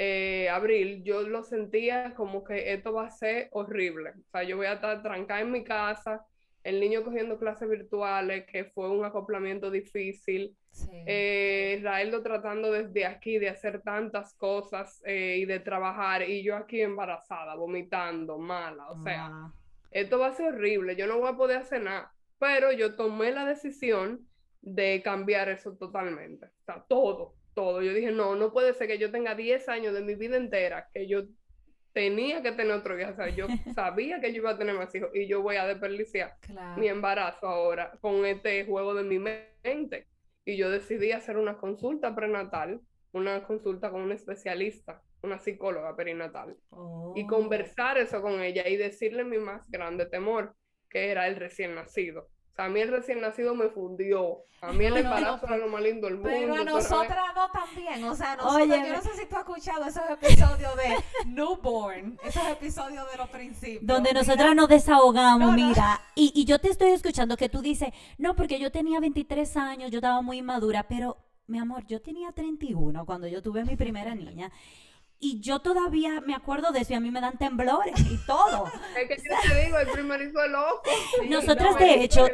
[0.00, 4.10] eh, abril, yo lo sentía como que esto va a ser horrible.
[4.10, 6.24] O sea, yo voy a estar trancada en mi casa,
[6.62, 10.56] el niño cogiendo clases virtuales, que fue un acoplamiento difícil.
[10.70, 10.88] Sí.
[11.06, 16.56] Eh, Israel tratando desde aquí de hacer tantas cosas eh, y de trabajar, y yo
[16.56, 19.52] aquí embarazada, vomitando, mala, o sea Wow.
[19.90, 22.14] esto va a ser horrible, yo no voy a poder hacer nada.
[22.38, 24.28] Pero yo tomé la decisión
[24.60, 26.46] de cambiar eso totalmente.
[26.46, 27.82] O sea, todo, todo.
[27.82, 30.88] Yo dije, no, no puede ser que yo tenga 10 años de mi vida entera,
[30.94, 31.24] que yo
[31.92, 33.10] tenía que tener otro hijo.
[33.10, 35.66] O sea, yo sabía que yo iba a tener más hijos y yo voy a
[35.66, 36.80] desperdiciar Claro.
[36.80, 40.06] mi embarazo ahora con este juego de mi mente.
[40.44, 42.80] Y yo decidí hacer una consulta prenatal,
[43.12, 46.50] una consulta con un especialista, una psicóloga perinatal,
[47.16, 47.26] y Oh.
[47.28, 50.54] conversar eso con ella y decirle mi más grande temor,
[50.88, 52.28] que era el recién nacido.
[52.58, 54.44] A mí el recién nacido me fundió.
[54.60, 56.28] A mí el No, no, no, embarazo era lo más lindo del mundo.
[56.32, 58.88] Pero a nosotras no también, o sea, nosotros, Óyeme.
[58.88, 63.28] yo no sé si tú has escuchado esos episodios de Newborn, esos episodios de los
[63.28, 63.86] principios.
[63.86, 65.68] Donde Mira, nosotras nos desahogamos, No, no.
[65.68, 66.00] mira.
[66.16, 69.90] Y, y yo te estoy escuchando que tú dices, no, porque yo tenía 23 años,
[69.92, 71.16] yo estaba muy inmadura, pero,
[71.46, 74.50] mi amor, yo tenía 31 cuando yo tuve mi primera niña.
[75.20, 78.66] Y yo todavía me acuerdo de eso y a mí me dan temblores y todo.
[78.96, 80.82] Es que yo te digo, el primer hijo es loco.
[81.22, 82.26] Sí, Nosotras, no, de hecho,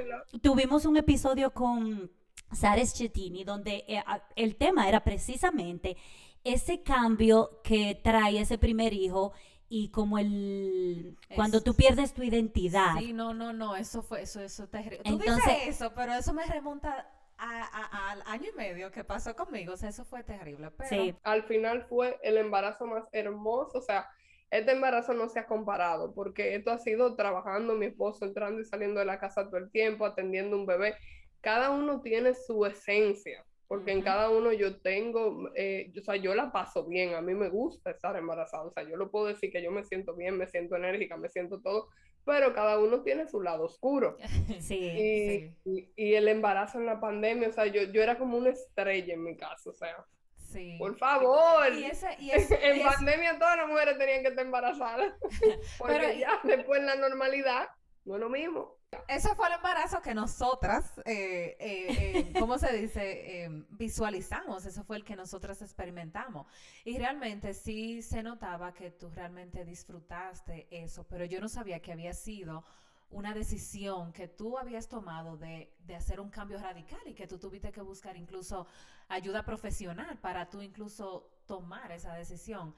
[0.42, 2.10] Tuvimos un episodio con
[2.52, 4.02] Sara Schettini donde eh,
[4.36, 5.96] el tema era precisamente
[6.44, 9.32] ese cambio que trae ese primer hijo
[9.68, 12.98] y como el cuando Es- tú pierdes tu identidad.
[12.98, 14.98] Sí, no, no, no, eso fue, eso, eso terrible.
[15.04, 19.04] Tú Entonces- dices eso, pero eso me remonta a- a- al año y medio que
[19.04, 20.88] pasó conmigo, o sea, eso fue terrible, pero...
[20.88, 21.14] Sí.
[21.22, 24.08] al final fue el embarazo más hermoso, o sea,
[24.50, 28.64] este embarazo no se ha comparado, porque esto ha sido trabajando, mi esposo entrando y
[28.64, 30.94] saliendo de la casa todo el tiempo, atendiendo un bebé.
[31.40, 36.34] Cada uno tiene su esencia, porque en cada uno yo tengo, eh, o sea, yo
[36.34, 39.50] la paso bien, a mí me gusta estar embarazada, o sea, yo lo puedo decir
[39.50, 41.88] que yo me siento bien, me siento enérgica, me siento todo,
[42.24, 44.16] pero cada uno tiene su lado oscuro.
[44.60, 44.74] Sí.
[44.76, 45.54] Y, Sí.
[45.64, 49.14] y- y el embarazo en la pandemia, o sea, yo, yo era como una estrella
[49.14, 50.04] en mi casa, o sea,
[50.36, 50.76] Sí.
[50.78, 51.72] por favor.
[51.72, 51.84] Y
[52.20, 52.30] y
[52.62, 55.12] En y pandemia todas las mujeres tenían que estar embarazadas.
[55.78, 57.68] Porque Pero- ya después en la normalidad
[58.04, 58.76] no es lo mismo.
[59.08, 63.44] Ese fue el embarazo que nosotras, eh, eh, eh, ¿cómo se dice?
[63.44, 66.46] Eh, visualizamos, eso fue el que nosotras experimentamos.
[66.84, 71.92] Y realmente sí se notaba que tú realmente disfrutaste eso, pero yo no sabía que
[71.92, 72.64] había sido
[73.10, 77.38] una decisión que tú habías tomado de, de hacer un cambio radical y que tú
[77.38, 78.66] tuviste que buscar incluso
[79.08, 82.74] ayuda profesional para tú incluso tomar esa decisión.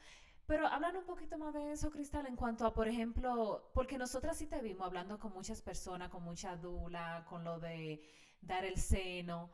[0.46, 4.36] Pero hablan un poquito más de eso, Cristal, en cuanto a, por ejemplo, porque nosotras
[4.36, 8.00] sí te vimos hablando con muchas personas, con mucha dula, con lo de
[8.40, 9.50] dar el seno.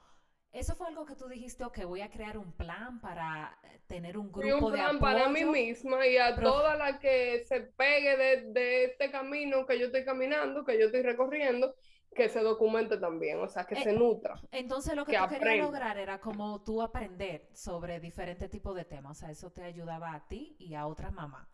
[0.53, 4.19] ¿Eso fue algo que tú dijiste, ok, voy a crear un plan para eh, tener
[4.19, 5.01] un grupo un de plan apoyo?
[5.01, 9.79] para mí misma y a toda la que se pegue de, de este camino que
[9.79, 11.75] yo estoy caminando, que yo estoy recorriendo,
[12.15, 14.35] que se documente también, o sea, que Eh, se nutra.
[14.51, 18.85] Entonces lo que, que tú querías lograr era como tú aprender sobre diferentes tipos de
[18.85, 19.19] temas.
[19.19, 21.49] O sea, eso te ayudaba a ti y a otras mamás.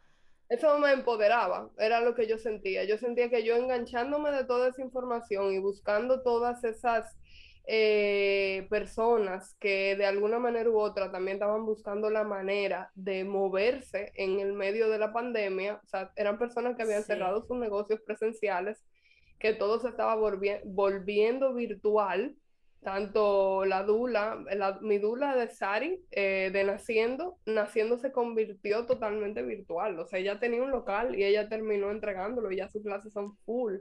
[0.48, 2.84] Eso me empoderaba, era lo que yo sentía.
[2.84, 7.16] Yo sentía que yo enganchándome de toda esa información y buscando todas esas
[7.70, 14.10] eh, personas que de alguna manera u otra también estaban buscando la manera de moverse
[14.14, 17.08] en el medio de la pandemia, o sea, eran personas que habían Sí.
[17.08, 18.82] cerrado sus negocios presenciales,
[19.38, 22.36] que todo se estaba volvi- volviendo virtual,
[22.82, 29.42] tanto la dula, la- mi dula de Sari, eh, de Naciendo, Naciendo se convirtió totalmente
[29.42, 33.12] virtual, o sea, ella tenía un local y ella terminó entregándolo, y ya sus clases
[33.12, 33.76] son full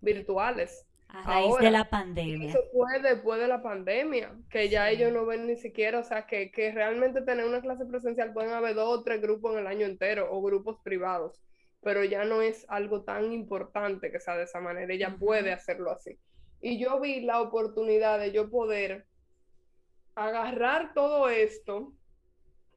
[0.00, 0.86] virtuales.
[1.08, 2.48] A raíz Ahora, de la pandemia.
[2.48, 4.94] Eso fue después de la pandemia, que ya Sí.
[4.94, 8.52] ellos no ven ni siquiera, o sea, que, que realmente tener una clase presencial pueden
[8.52, 11.42] haber dos o tres grupos en el año entero o grupos privados,
[11.82, 15.90] pero ya no es algo tan importante que sea de esa manera, ella puede hacerlo
[15.90, 16.18] así.
[16.60, 19.06] Y yo vi la oportunidad de yo poder
[20.14, 21.92] agarrar todo esto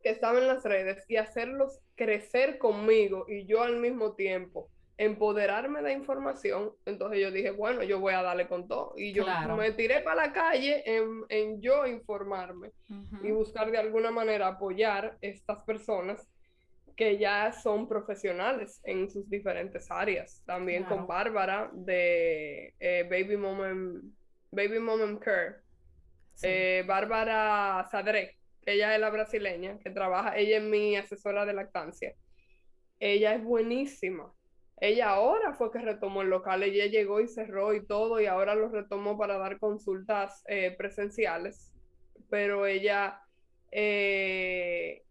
[0.02, 5.82] que estaba en las redes y hacerlos crecer conmigo y yo al mismo tiempo empoderarme
[5.82, 8.94] de información, entonces yo dije, bueno, yo voy a darle con todo.
[8.96, 9.58] Y yo Claro.
[9.58, 12.72] me tiré para la calle en, en yo informarme
[13.22, 16.26] y buscar de alguna manera apoyar estas personas
[16.95, 20.41] que ya son profesionales en sus diferentes áreas.
[20.45, 20.97] También Claro.
[20.97, 24.13] con Bárbara de eh, Baby Mom and,
[24.51, 25.58] Baby Mom and Care.
[26.36, 26.47] Sí.
[26.49, 32.15] Eh, Bárbara Sadré, ella es la brasileña que trabaja, ella es mi asesora de lactancia.
[32.99, 34.34] Ella es buenísima.
[34.77, 38.55] Ella ahora fue que retomó el local, ella llegó y cerró y todo, y ahora
[38.55, 41.73] lo retomó para dar consultas eh, presenciales,
[42.29, 43.21] pero ella
[43.71, 45.05] eh,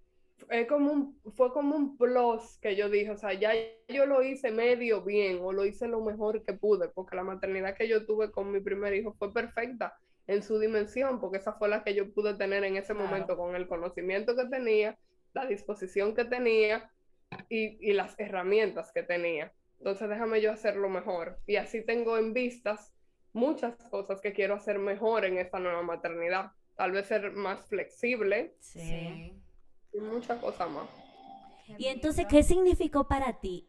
[0.51, 3.53] es como un, fue como un plus que yo dije, o sea, ya
[3.89, 7.77] yo lo hice medio bien o lo hice lo mejor que pude, porque la maternidad
[7.77, 11.69] que yo tuve con mi primer hijo fue perfecta en su dimensión, porque esa fue
[11.69, 13.09] la que yo pude tener en ese Claro.
[13.09, 14.99] momento con el conocimiento que tenía,
[15.35, 16.91] la disposición que tenía
[17.49, 19.53] y, y las herramientas que tenía.
[19.79, 21.39] Entonces déjame yo hacerlo mejor.
[21.47, 22.93] Y así tengo en vistas
[23.33, 26.53] muchas cosas que quiero hacer mejor en esta nueva maternidad.
[26.77, 29.33] Tal vez ser más flexible Sí.
[29.95, 30.85] Y muchas cosas más.
[31.79, 32.27] Y entonces.
[32.29, 33.69] ¿qué significó para ti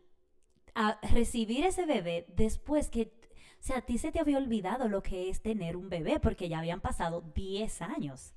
[1.14, 3.14] recibir ese bebé después que,
[3.60, 6.50] o sea, a ti se te había olvidado lo que es tener un bebé porque
[6.50, 8.34] ya habían pasado 10 años?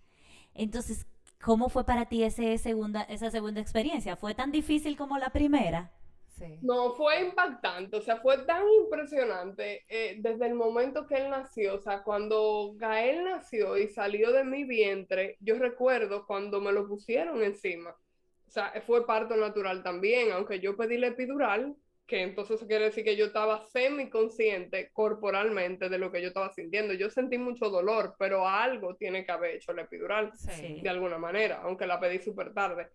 [0.55, 1.07] Entonces,
[1.40, 4.16] ¿cómo fue para ti ese segunda, esa segunda experiencia?
[4.16, 5.92] ¿Fue tan difícil como la primera?
[6.38, 6.59] Sí.
[6.62, 11.74] No, fue impactante, o sea, fue tan impresionante eh, desde el momento que él nació,
[11.74, 16.87] o sea, cuando Gael nació y salió de mi vientre, yo recuerdo cuando me lo
[16.87, 21.77] pusieron encima, o sea, fue parto natural también, aunque yo pedí la epidural,
[22.09, 26.94] que entonces quiere decir que yo estaba semiconsciente corporalmente de lo que yo estaba sintiendo.
[26.94, 30.33] Yo sentí mucho dolor, pero algo tiene que haber hecho la epidural.
[30.35, 30.81] Sí.
[30.81, 32.88] de alguna manera, aunque la pedí súper tarde.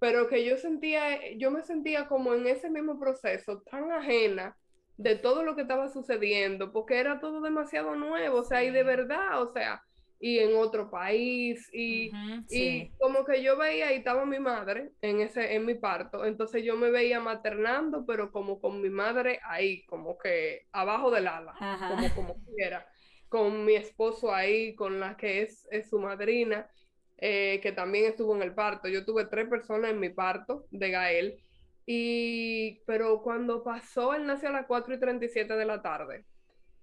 [0.00, 4.58] Pero que yo sentía, yo me sentía como en ese mismo proceso, tan ajena
[4.96, 8.82] de todo lo que estaba sucediendo, porque era todo demasiado nuevo, o sea, y de
[8.84, 9.82] verdad, o sea,
[10.18, 12.12] y en otro país, y,
[12.48, 12.92] y sí.
[12.98, 16.76] como que yo veía, y estaba mi madre en ese, en mi parto, entonces yo
[16.76, 21.88] me veía maternando, pero como con mi madre ahí, como que abajo del ala, Ajá.
[21.88, 22.86] como, como quiera,
[23.28, 26.70] con mi esposo ahí, con la que es, es su madrina,
[27.20, 28.88] eh, que también estuvo en el parto.
[28.88, 31.40] Yo tuve tres personas en mi parto de Gael,
[31.86, 36.24] y, pero cuando pasó, él nació a las 4 y 37 de la tarde,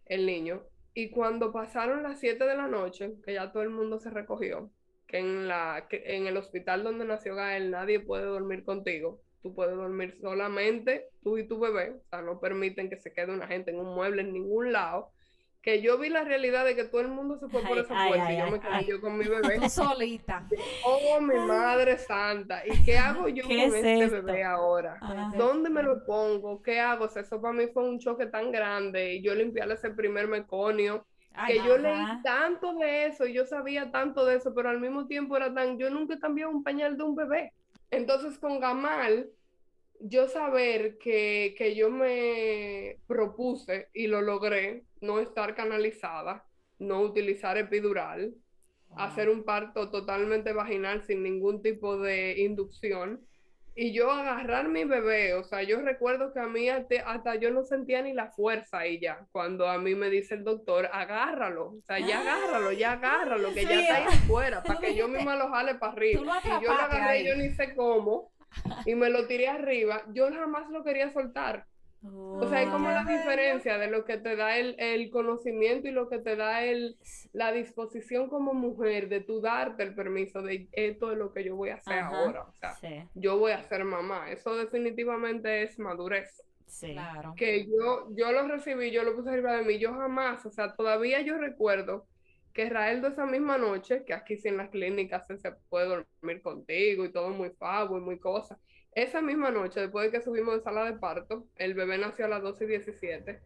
[0.05, 3.99] el niño, y cuando pasaron las 7 de la noche, que ya todo el mundo
[3.99, 4.71] se recogió,
[5.07, 9.21] que en la, que en el hospital donde nació Gael nadie puede dormir contigo.
[9.41, 11.91] Tú puedes dormir solamente tú y tu bebé.
[11.91, 15.11] O sea, no permiten que se quede una gente en un mueble en ningún lado.
[15.61, 18.09] Que yo vi la realidad de que todo el mundo se fue por esa ay,
[18.09, 19.59] puerta ay, y yo me quedé yo con mi bebé.
[19.59, 20.53] Tú solita.
[20.81, 22.65] Oh, mi madre santa.
[22.65, 24.09] ¿Y qué hago yo ¿Qué con es este esto?
[24.09, 24.97] bebé ahora?
[25.01, 25.31] Ajá.
[25.35, 26.61] ¿Dónde me lo pongo?
[26.61, 27.05] ¿Qué hago?
[27.05, 29.15] O sea, eso para mí fue un choque tan grande.
[29.15, 31.05] Y yo limpiarle ese primer meconio
[31.45, 31.77] que yo Ajá.
[31.77, 35.53] leí tanto de eso y yo sabía tanto de eso, pero al mismo tiempo era
[35.53, 37.53] tan, yo nunca cambié un pañal de un bebé.
[37.91, 39.29] Entonces con Gamal,
[39.99, 46.45] yo saber que, que yo me propuse y lo logré, no estar canalizada,
[46.79, 48.33] no utilizar epidural,
[48.89, 48.99] wow.
[48.99, 53.25] hacer un parto totalmente vaginal sin ningún tipo de inducción.
[53.79, 57.51] Y yo agarrar mi bebé, o sea, yo recuerdo que a mí hasta, hasta yo
[57.51, 61.73] no sentía ni la fuerza ahí ya, cuando a mí me dice el doctor, agárralo,
[61.73, 65.35] o sea, ya agárralo, ya agárralo, que ya está ahí afuera, para que yo misma
[65.35, 66.41] lo jale para arriba.
[66.43, 68.31] Y yo lo agarré, yo ni sé cómo,
[68.85, 71.67] y me lo tiré arriba, yo jamás lo quería soltar.
[72.39, 75.87] O sea, hay como la Oh, diferencia de lo que te da el, el conocimiento
[75.87, 76.97] y lo que te da el,
[77.33, 81.55] la disposición como mujer de tú darte el permiso de esto es lo que yo
[81.55, 82.43] voy a hacer Ajá, ahora.
[82.43, 84.31] O sea, Sí, yo voy a ser mamá.
[84.31, 86.43] Eso definitivamente es madurez.
[86.65, 86.87] sí.
[86.93, 87.33] Claro.
[87.35, 90.75] Que yo, yo lo recibí, yo lo puse arriba de mí, yo jamás, o sea,
[90.75, 92.07] todavía yo recuerdo
[92.57, 96.41] que Raeldo esa misma noche, que aquí sí en las clínicas se, se puede dormir
[96.41, 98.57] contigo y todo muy favo y muy cosa.
[98.93, 102.29] Esa misma noche, después de que subimos de sala de parto, el bebé nació a
[102.29, 103.39] las 12 y 17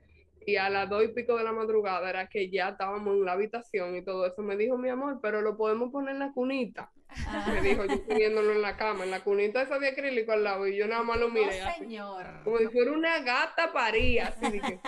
[0.45, 3.33] y a las 2 y pico de la madrugada era que ya estábamos en la
[3.33, 4.41] habitación y todo eso.
[4.43, 6.89] Me dijo mi amor, pero lo podemos poner en la cunita.
[7.27, 10.45] Ah, Me dijo yo poniéndolo en la cama, en la cunita esa de acrílico al
[10.45, 11.81] lado y yo nada más lo miré así.
[11.81, 12.25] señor.
[12.45, 14.45] Como si fuera una gata paría, así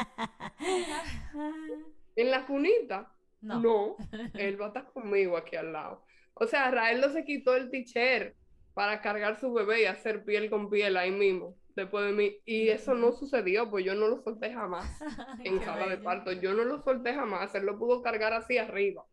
[2.16, 3.13] en la cunita.
[3.44, 3.60] No.
[3.60, 3.98] No,
[4.34, 6.04] él va a estar conmigo aquí al lado.
[6.34, 8.36] O sea, Raeldo se quitó el t-shirt
[8.74, 12.38] para cargar su bebé y hacer piel con piel ahí mismo, después de mí.
[12.46, 15.00] Y eso no sucedió, pues yo no lo solté jamás
[15.44, 16.32] en sala de parto.
[16.32, 19.06] Yo no lo solté jamás, él lo pudo cargar así arriba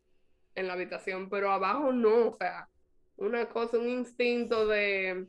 [0.55, 2.69] en la habitación, pero abajo no, o sea,
[3.16, 5.27] una cosa, un instinto de,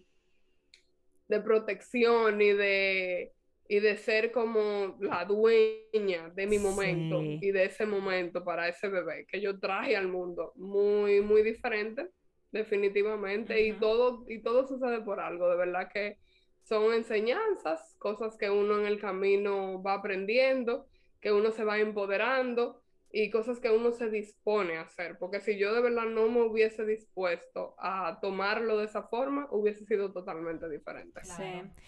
[1.27, 3.33] de protección y de,
[3.71, 7.39] y de ser como la dueña de mi momento Sí.
[7.41, 12.09] y de ese momento para ese bebé que yo traje al mundo, muy, muy diferente,
[12.51, 13.79] definitivamente, y Ujú.
[13.79, 16.17] todo, y todo sucede por algo, de verdad que
[16.63, 20.87] son enseñanzas, cosas que uno en el camino va aprendiendo,
[21.21, 25.57] que uno se va empoderando y cosas que uno se dispone a hacer, porque si
[25.57, 30.67] yo de verdad no me hubiese dispuesto a tomarlo de esa forma, hubiese sido totalmente
[30.67, 31.21] diferente.
[31.21, 31.69] Claro.
[31.73, 31.81] Sí.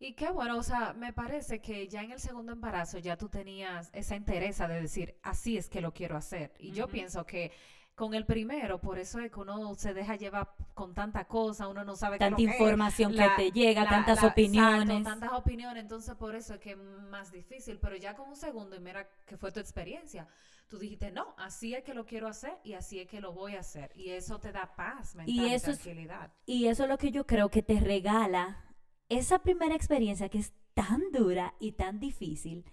[0.00, 3.28] Y qué bueno, o sea, me parece que ya en el segundo embarazo ya tú
[3.28, 6.52] tenías esa interesa de decir, así es que lo quiero hacer.
[6.58, 7.50] Y yo pienso que
[7.96, 11.84] con el primero, por eso es que uno se deja llevar con tanta cosa, uno
[11.84, 12.48] no sabe qué es Tanta es.
[12.60, 14.82] información La- que te llega, la- tantas la- opiniones.
[15.00, 18.36] Exacto, tantas opiniones, entonces por eso es que es más difícil, pero ya con un
[18.36, 20.28] segundo y mira que fue tu experiencia,
[20.68, 23.56] tú dijiste, no, así es que lo quiero hacer y así es que lo voy
[23.56, 26.30] a hacer y eso te da paz mental y, eso es- tranquilidad.
[26.46, 28.64] Y eso es lo que yo creo que te regala
[29.08, 32.64] esa primera experiencia que es tan dura y tan difícil,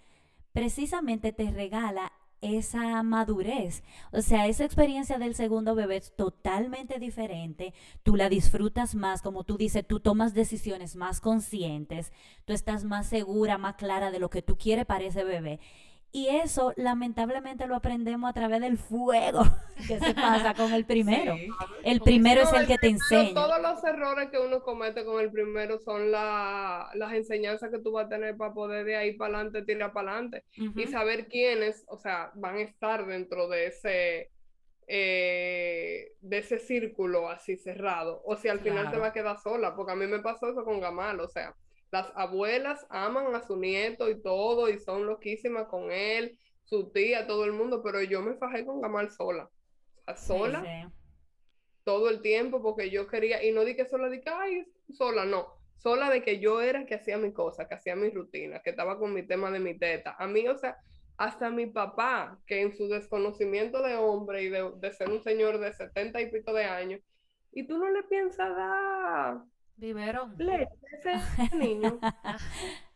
[0.52, 2.12] precisamente te regala
[2.42, 3.84] esa madurez.
[4.12, 7.74] O sea, esa experiencia del segundo bebé es totalmente diferente.
[8.04, 12.12] Tú la disfrutas más, como tú dices, tú tomas decisiones más conscientes,
[12.46, 15.60] tú estás más segura, más clara de lo que tú quieres para ese bebé.
[16.16, 19.44] Y eso lamentablemente lo aprendemos a través del fuego
[19.88, 21.36] que se pasa con el primero.
[21.36, 21.50] Sí.
[21.84, 23.34] El primero No, es el el que te enseña.
[23.34, 27.92] Todos los errores que uno comete con el primero son la- las enseñanzas que tú
[27.92, 30.44] vas a tener para poder de ahí para adelante tirar para adelante.
[30.56, 34.32] y saber quiénes, o sea, van a estar dentro de ese,
[34.88, 39.76] eh, de ese círculo así cerrado, o si al final te va a quedar sola,
[39.76, 41.54] porque a mí me pasó eso con Gamal, o sea,
[41.96, 47.26] las abuelas aman a su nieto y todo, y son loquísimas con él, su tía,
[47.26, 50.94] todo el mundo, pero yo me fajé con Gamal sola, o sea, Sí, sola sí.
[51.84, 55.24] todo el tiempo, porque yo quería, y no di que sola, di que, ay, sola,
[55.26, 58.72] no, sola de que yo era que hacía mi cosa, que hacía mi rutina, que
[58.72, 60.16] estaba con mi tema de mi teta.
[60.18, 60.76] A mí, o sea,
[61.18, 65.60] hasta mi papá, que en su desconocimiento de hombre y de, de ser un señor
[65.60, 67.02] de setenta y pico de años,
[67.52, 69.38] y tú no le piensas dar
[69.78, 70.36] Biberón.
[70.38, 70.70] leche
[71.04, 72.00] ese niño,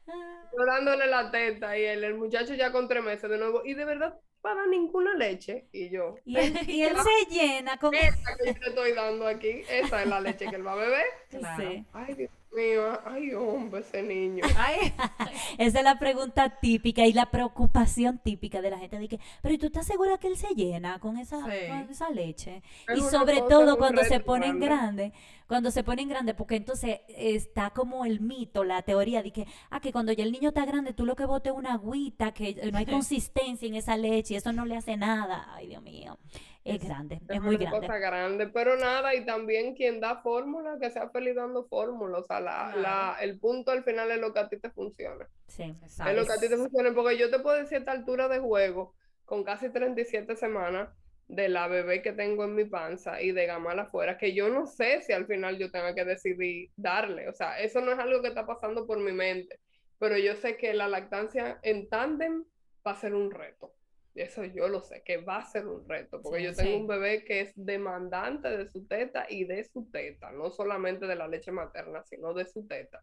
[0.05, 3.73] yo dándole la teta y el, el muchacho ya con tres meses de nuevo, y
[3.73, 7.93] de verdad para ninguna leche, y yo, Y él, y él se llena con...
[7.93, 10.75] esa que yo te estoy dando aquí, esa es la leche que él va a
[10.75, 11.05] beber.
[11.29, 11.63] Claro.
[11.63, 11.85] Sí.
[11.93, 14.43] Ay, Dios mío, ay, hombre, ese niño.
[14.57, 14.93] Ay,
[15.57, 19.53] Esa es la pregunta típica y la preocupación típica de la gente de que, pero
[19.55, 21.67] ¿y tú estás segura que él se llena con esa, Sí.
[21.67, 22.61] con esa leche?
[22.87, 25.09] Es y sobre todo cuando se ponen grande.
[25.09, 25.13] grandes,
[25.47, 29.79] cuando se ponen grandes, porque entonces está como el mito, la teoría de que, ah,
[29.79, 32.69] que cuando ya el niño está grande, tú lo que botes es una agüita, que
[32.71, 35.47] no hay consistencia en esa leche y eso no le hace nada.
[35.55, 36.17] Ay, Dios mío,
[36.63, 37.87] es grande, es muy una grande.
[37.87, 42.23] cosa grande, pero nada, y también quien da fórmula, que sea feliz dando fórmula, o
[42.23, 45.63] sea, la, la, el punto al final es lo que a ti te funciona, Sí.
[45.81, 48.27] es lo que a ti te funciona, porque yo te puedo decir a esta altura
[48.27, 48.93] de juego,
[49.25, 50.89] con casi 37 semanas,
[51.27, 54.65] de la bebé que tengo en mi panza y de Gamal afuera, que yo no
[54.65, 58.21] sé si al final yo tenga que decidir darle, o sea, eso no es algo
[58.21, 59.59] que está pasando por mi mente,
[59.99, 62.43] pero yo sé que la lactancia en tándem
[62.85, 63.73] va a ser un reto.
[64.21, 66.75] Eso yo lo sé, que va a ser un reto, porque Sí, yo tengo sí.
[66.81, 71.15] un bebé que es demandante de su teta y de su teta, no solamente de
[71.15, 73.01] la leche materna, sino de su teta.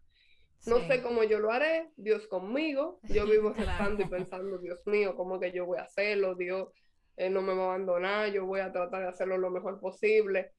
[0.67, 0.87] No sí.
[0.87, 3.71] sé cómo yo lo haré, Dios conmigo, yo vivo Claro.
[3.71, 6.35] rezando y pensando, Dios mío, ¿cómo que yo voy a hacerlo?
[6.35, 6.69] Dios
[7.15, 10.51] eh, no me va a abandonar, yo voy a tratar de hacerlo lo mejor posible.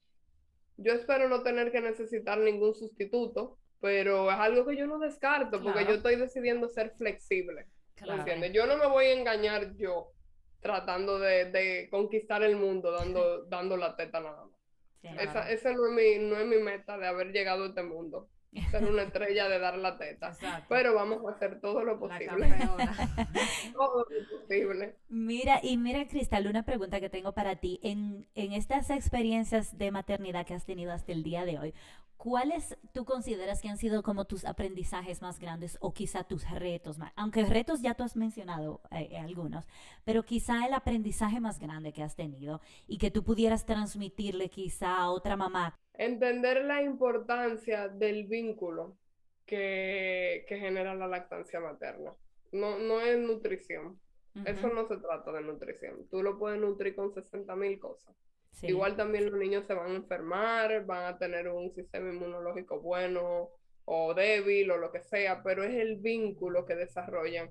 [0.76, 5.62] Yo espero no tener que necesitar ningún sustituto, pero es algo que yo no descarto,
[5.62, 5.88] porque Claro.
[5.90, 7.66] yo estoy decidiendo ser flexible.
[7.66, 8.46] ¿me Claro.
[8.52, 10.12] Yo no me voy a engañar yo
[10.60, 14.54] tratando de, de conquistar el mundo dando, dando la teta nada más.
[15.02, 15.08] sí.
[15.18, 18.30] Esa, esa no, es mi, no es mi meta de haber llegado a este mundo,
[18.70, 20.28] ser una estrella de dar la teta.
[20.28, 20.66] Exacto.
[20.68, 22.48] Pero vamos a hacer todo lo posible,
[23.72, 24.96] todo lo posible.
[25.08, 27.80] Mira, y mira, Cristal, una pregunta que tengo para ti.
[27.82, 31.74] En, en estas experiencias de maternidad que has tenido hasta el día de hoy,
[32.18, 36.98] ¿cuáles tú consideras que han sido como tus aprendizajes más grandes o quizá tus retos
[36.98, 37.12] más?
[37.16, 39.66] Aunque retos ya tú has mencionado eh, eh, algunos,
[40.04, 44.98] pero quizá el aprendizaje más grande que has tenido y que tú pudieras transmitirle quizá
[44.98, 45.78] a otra mamá.
[45.94, 48.98] Entender la importancia del vínculo
[49.46, 52.12] que, que genera la lactancia materna.
[52.52, 53.98] No, no es nutrición.
[54.44, 56.06] Eso no se trata de nutrición.
[56.10, 58.14] Tú lo puedes nutrir con 60 mil cosas.
[58.52, 62.80] Sí, Igual también los niños se van a enfermar, van a tener un sistema inmunológico
[62.80, 63.50] bueno
[63.84, 67.50] o débil o lo que sea, pero es el vínculo que desarrollan.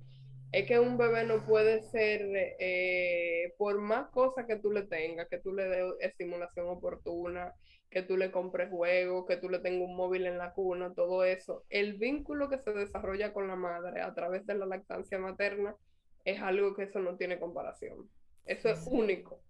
[0.51, 2.21] Es que un bebé no puede ser,
[2.59, 7.53] eh, por más cosas que tú le tengas, que tú le des estimulación oportuna,
[7.89, 11.23] que tú le compres juegos, que tú le tengas un móvil en la cuna, todo
[11.23, 15.75] eso, el vínculo que se desarrolla con la madre a través de la lactancia materna
[16.23, 18.09] es algo que eso no tiene comparación.
[18.45, 19.41] Eso es único.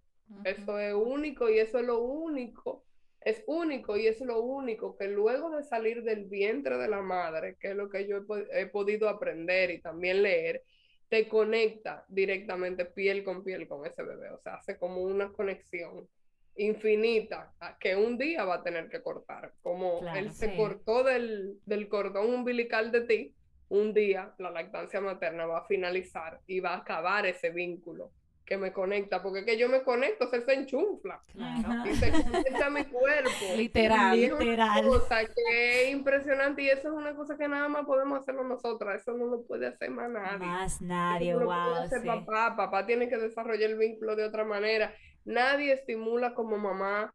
[0.42, 2.86] Eso es único y eso es lo único.
[3.20, 7.56] Es único y es lo único que luego de salir del vientre de la madre,
[7.60, 10.62] que es lo que yo he, po- he podido aprender y también leer,
[11.08, 14.30] te conecta directamente piel con piel con ese bebé.
[14.30, 16.08] O sea, hace como una conexión
[16.56, 19.54] infinita que un día va a tener que cortar.
[19.60, 20.56] Como Claro, él se sí.
[20.56, 23.36] cortó del, del cordón umbilical de ti,
[23.68, 28.12] un día la lactancia materna va a finalizar y va a acabar ese vínculo
[28.48, 31.86] que me conecta, porque es que yo me conecto, se, se enchufla Claro.
[31.90, 33.30] y se conecta a mi cuerpo.
[33.56, 34.18] Literal.
[34.18, 34.84] Y es una Literal.
[34.86, 39.02] cosa que es impresionante y eso es una cosa que nada más podemos hacerlo nosotras,
[39.02, 40.46] eso no lo puede hacer más nadie.
[40.46, 42.06] Más Eso nadie, lo puede hacer sí.
[42.06, 44.94] papá, papá tiene que desarrollar el vínculo de otra manera.
[45.26, 47.12] Nadie estimula como mamá,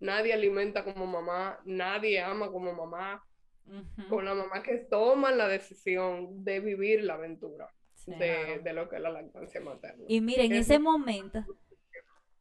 [0.00, 3.22] nadie alimenta como mamá, nadie ama como mamá,
[4.08, 7.70] con la mamá que toma la decisión de vivir la aventura.
[8.06, 10.04] De, de lo que es la lactancia materna.
[10.08, 11.44] Y mira, en Es- ese momento,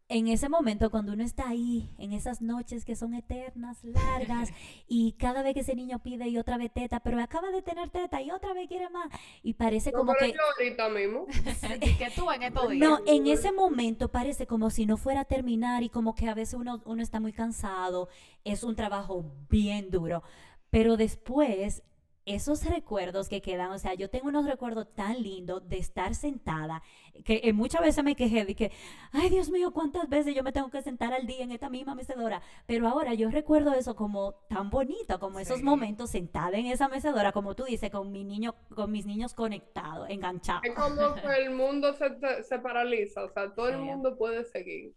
[0.10, 4.50] en ese momento cuando uno está ahí, en esas noches que son eternas, largas,
[4.88, 7.90] y cada vez que ese niño pide y otra vez teta, pero acaba de tener
[7.90, 9.08] teta y otra vez quiere más,
[9.42, 10.34] y parece No, como que...
[10.34, 11.26] yo ahorita mismo,
[11.98, 12.90] que tú en estos días.
[12.90, 16.34] No, en ese momento parece como si no fuera a terminar y como que a
[16.36, 18.08] veces uno, uno está muy cansado,
[18.44, 20.22] es un trabajo bien duro,
[20.70, 21.82] pero después
[22.26, 26.82] esos recuerdos que quedan, o sea, yo tengo unos recuerdos tan lindos de estar sentada,
[27.26, 28.72] que eh, muchas veces me quejé de que,
[29.12, 31.96] ay Dios mío, cuántas veces yo me tengo que sentar al día en esta misma
[31.96, 36.88] mecedora, pero ahora yo recuerdo eso como tan bonito, como esos momentos sentada en esa
[36.88, 40.64] mecedora, como tú dices, con mi niño, con mis niños conectados, enganchados.
[40.64, 44.94] es como que el mundo se, se paraliza, o sea, todo el mundo puede seguir.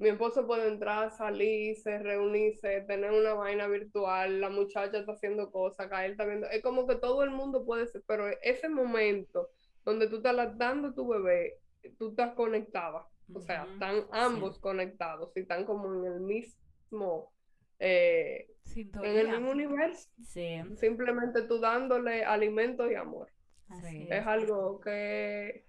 [0.00, 5.90] Mi esposo puede entrar, salirse, reunirse, tener una vaina virtual, la muchacha está haciendo cosas,
[6.02, 9.50] él está viendo, es como que todo el mundo puede ser, pero ese momento
[9.84, 11.58] donde tú estás lactando a tu bebé,
[11.98, 17.30] tú estás conectada, o sea, están ambos conectados y están como en el mismo,
[17.78, 23.28] eh, en el mismo universo, Sí, simplemente tú dándole alimento y amor.
[23.68, 24.20] así es.
[24.20, 24.26] Es.
[24.26, 25.66] algo que,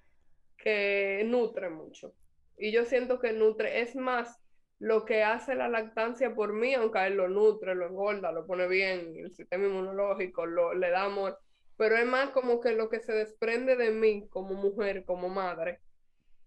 [0.57, 2.13] que nutre mucho.
[2.57, 4.39] Y yo siento que nutre, es más
[4.79, 8.47] lo que hace la lactancia por mí, aunque a él lo nutre, lo engorda, lo
[8.47, 11.39] pone bien, el sistema inmunológico, lo, le da amor,
[11.77, 15.81] pero es más como que lo que se desprende de mí como mujer, como madre,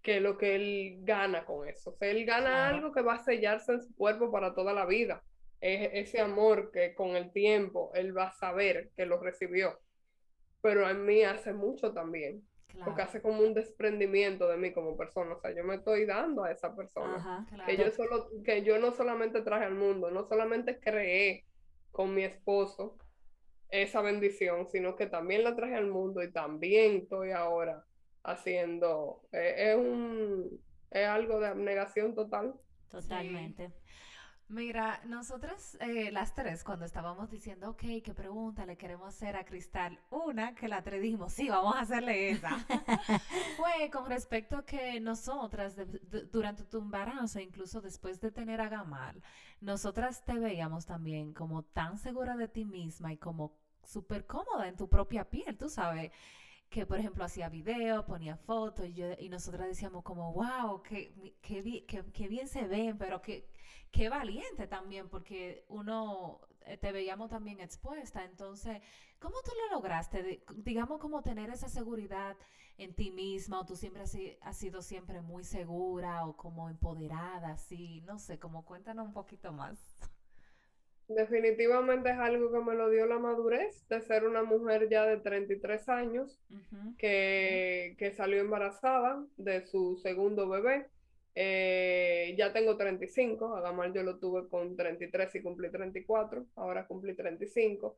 [0.01, 1.91] que lo que él gana con eso.
[1.91, 4.85] O sea, él gana algo que va a sellarse en su cuerpo para toda la
[4.85, 5.23] vida.
[5.61, 9.79] Es ese amor que con el tiempo él va a saber que lo recibió.
[10.61, 12.43] Pero en mí hace mucho también
[12.83, 16.43] porque hace como un desprendimiento de mí como persona, o sea, yo me estoy dando
[16.43, 17.45] a esa persona, Ajá.
[17.49, 17.65] claro.
[17.65, 21.45] que yo solo, que yo no solamente traje al mundo, no solamente creé
[21.91, 22.97] con mi esposo
[23.69, 27.85] esa bendición, sino que también la traje al mundo y también estoy ahora
[28.23, 30.59] haciendo, eh, es un,
[30.91, 32.53] es algo de abnegación total.
[32.89, 33.71] Totalmente.
[34.47, 39.43] Mira, nosotras eh, las tres, cuando estábamos diciendo, ok, ¿qué pregunta le queremos hacer a
[39.43, 39.99] Cristal?
[40.11, 42.51] Una que la tres dijimos, sí, vamos a hacerle esa.
[43.57, 48.61] Fue con respecto a que nosotras, de- de- durante tu embarazo, incluso después de tener
[48.61, 49.19] a Gamal,
[49.61, 54.75] nosotras te veíamos también como tan segura de ti misma y como súper cómoda en
[54.77, 56.11] tu propia piel, tú sabes
[56.69, 61.35] que por ejemplo hacía video, ponía fotos y, yo, y nosotras decíamos como, wow, qué,
[61.41, 63.47] qué, qué- qué bien se ven, pero qué,
[63.95, 68.23] qué valiente también, porque uno eh, te veíamos también expuesta.
[68.25, 68.81] Entonces,
[69.19, 70.43] ¿cómo tú lo lograste?
[70.55, 72.37] Digamos, como tener esa seguridad
[72.77, 76.69] en ti misma, o tú siempre has, si- has sido siempre muy segura o como
[76.69, 79.77] empoderada, así, no sé, como cuéntanos un poquito más.
[81.07, 85.17] Definitivamente es algo que me lo dio la madurez de ser una mujer ya de
[85.17, 86.95] 33 años Ujú.
[86.97, 90.89] que, que salió embarazada de su segundo bebé.
[91.35, 96.87] Eh, ya tengo 35, a Gamal yo lo tuve con 33 y cumplí 34, ahora
[96.87, 97.97] cumplí 35.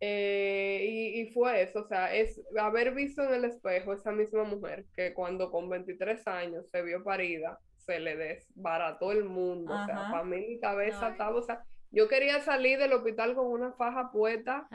[0.00, 4.44] Eh, y, y fue eso, o sea, es haber visto en el espejo esa misma
[4.44, 9.86] mujer que cuando con 23 años se vio parida, se le desbarató el mundo, o
[9.86, 10.10] sea, Ajá.
[10.10, 11.12] para mí mi cabeza Ay.
[11.12, 11.64] estaba, o sea,
[11.94, 14.68] yo quería salir del hospital con una faja puesta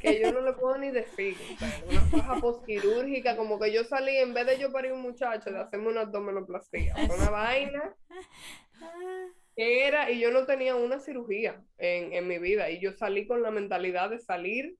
[0.00, 1.36] que yo no le puedo ni decir,
[1.90, 5.58] una faja posquirúrgica, como que yo salí, en vez de yo parir un muchacho, de
[5.58, 7.94] hacerme una abdominoplastía, una vaina
[9.56, 13.26] que era, y yo no tenía una cirugía en, en mi vida, y yo salí
[13.26, 14.76] con la mentalidad de salir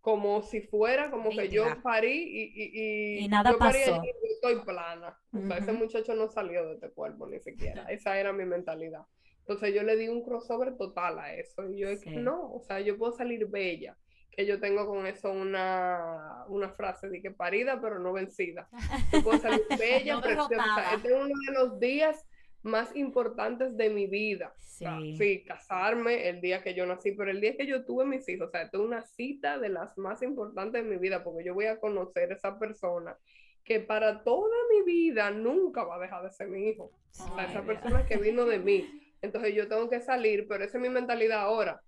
[0.00, 4.00] como si fuera, como que yo parí y, y, y Y nada yo pasó.
[4.04, 5.18] y estoy plana.
[5.32, 7.86] O sea, ese muchacho no salió de este cuerpo ni siquiera.
[7.90, 9.02] Esa era mi mentalidad.
[9.48, 11.68] Entonces yo le di un crossover total a eso.
[11.70, 12.16] Y yo Sí.
[12.16, 13.96] no, o sea, yo puedo salir bella.
[14.32, 18.68] Que yo tengo con eso una, una frase de que parida pero no vencida.
[19.12, 20.94] Yo puedo salir bella, No preciosa.
[20.94, 22.26] Este es uno de los días
[22.62, 24.52] más importantes de mi vida.
[24.56, 25.16] O sea, Sí.
[25.16, 28.48] sí, casarme el día que yo nací, pero el día que yo tuve mis hijos,
[28.48, 31.54] o sea, esto es una cita de las más importantes de mi vida, porque yo
[31.54, 33.16] voy a conocer a esa persona
[33.64, 36.90] que para toda mi vida nunca va a dejar de ser mi hijo.
[37.18, 39.05] O sea, esa persona que vino de mí.
[39.22, 41.82] Entonces yo tengo que salir, pero esa es mi mentalidad ahora,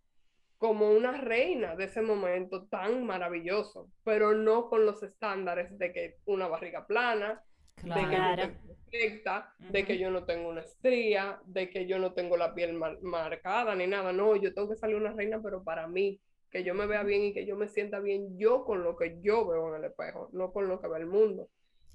[0.59, 6.17] como una reina de ese momento tan maravilloso, pero no con los estándares de que
[6.27, 7.43] una barriga plana,
[7.81, 8.53] de que yo Claro.
[8.91, 12.75] perfecta, de que yo no tengo una estría, de que yo no tengo la piel
[12.75, 14.13] mar- marcada ni nada.
[14.13, 16.21] No, yo tengo que salir una reina, pero para mí,
[16.51, 19.19] que yo me vea bien y que yo me sienta bien yo con lo que
[19.23, 21.49] yo veo en el espejo, no con lo que ve el mundo.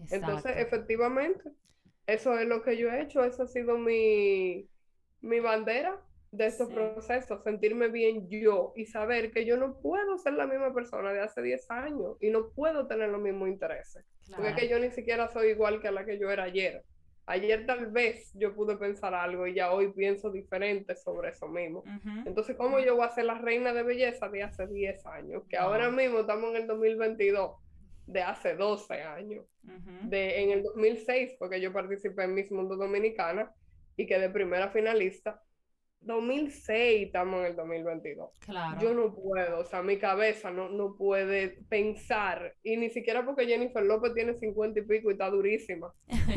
[0.10, 1.52] Entonces, efectivamente,
[2.08, 4.70] eso es lo que yo he hecho, esa ha sido mi,
[5.24, 6.00] mi bandera
[6.32, 6.74] de estos Sí.
[6.74, 11.20] procesos, sentirme bien yo y saber que yo no puedo ser la misma persona de
[11.22, 14.04] hace 10 años y no puedo tener los mismos intereses.
[14.28, 14.56] Porque es Claro.
[14.58, 16.84] que yo ni siquiera soy igual que la que yo era ayer.
[17.26, 21.80] Ayer tal vez yo pude pensar algo y ya hoy pienso diferente sobre eso mismo.
[21.80, 22.10] Ujú.
[22.28, 25.44] Entonces, ¿cómo yo voy a ser la reina de belleza de hace 10 años?
[25.48, 25.64] Que No.
[25.64, 27.56] ahora mismo estamos en el 2022,
[28.08, 29.46] de hace 12 años.
[29.64, 30.10] Ujú.
[30.10, 33.54] De, en el 2006 porque yo participé en Miss Mundo Dominicana
[33.98, 35.42] y quedé primera finalista.
[36.06, 38.30] 2006 estamos en el 2022.
[38.40, 38.82] Claro.
[38.82, 43.46] Yo no puedo, o sea, mi cabeza no, no puede pensar, y ni siquiera porque
[43.46, 45.94] Jennifer López tiene 50 y pico y está durísima.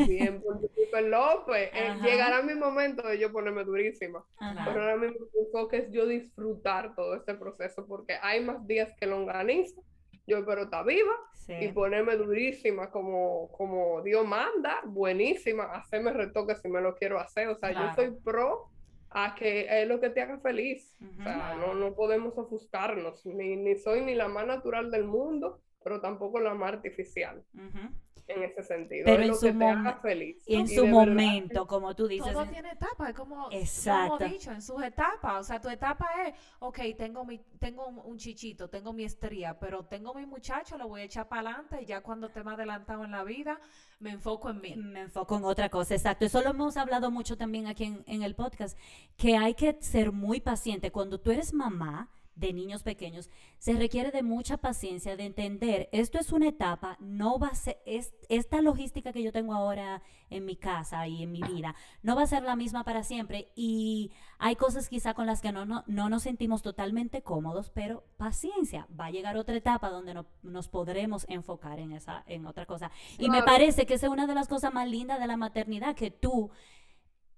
[0.06, 4.24] Bien, por Jennifer López, eh, llegará mi momento de yo ponerme durísima.
[4.38, 4.64] Ajá.
[4.66, 8.92] Pero ahora mismo mi enfoque es yo disfrutar todo este proceso, porque hay más días
[8.98, 9.82] que lo organizo.
[10.26, 11.12] Yo espero estar viva
[11.48, 17.48] y ponerme durísima como, como Dios manda, buenísima, hacerme retoques si me lo quiero hacer.
[17.48, 17.88] O sea, Claro.
[17.88, 18.70] yo soy pro
[19.10, 20.96] a que es lo que te haga feliz.
[21.00, 25.60] O sea, no, no podemos ofuscarnos, ni, ni soy ni la más natural del mundo,
[25.84, 27.94] pero tampoco la más artificial Ujú.
[28.28, 29.04] En ese sentido.
[29.04, 30.42] Pero es en lo su feliz.
[30.46, 33.48] Y en Y su verdad momento, como tú dices, Todo en- tiene etapas, es como,
[33.52, 34.10] Exacto.
[34.12, 35.40] como hemos dicho, en sus etapas.
[35.40, 39.58] O sea, tu etapa es, ok, tengo mi, tengo un, un chichito, tengo mi estría,
[39.58, 42.54] pero tengo mi muchacho, lo voy a echar para adelante y ya cuando esté más
[42.54, 43.60] adelantado en la vida,
[44.00, 44.74] me enfoco en mí.
[44.76, 46.24] Me enfoco en otra cosa, exacto.
[46.26, 48.76] Eso lo hemos hablado mucho también aquí en, en el podcast,
[49.16, 50.90] que hay que ser muy paciente.
[50.90, 56.18] Cuando tú eres mamá de niños pequeños, se requiere de mucha paciencia, de entender, esto
[56.18, 60.44] es una etapa, no va a ser, es, esta logística que yo tengo ahora en
[60.44, 64.12] mi casa y en mi vida, no va a ser la misma para siempre y
[64.38, 68.86] hay cosas quizá con las que no, no, no nos sentimos totalmente cómodos, pero paciencia,
[69.00, 72.90] va a llegar otra etapa donde no- nos podremos enfocar en, esa, en otra cosa.
[73.18, 75.96] Y me parece que esa es una de las cosas más lindas de la maternidad,
[75.96, 76.50] que tú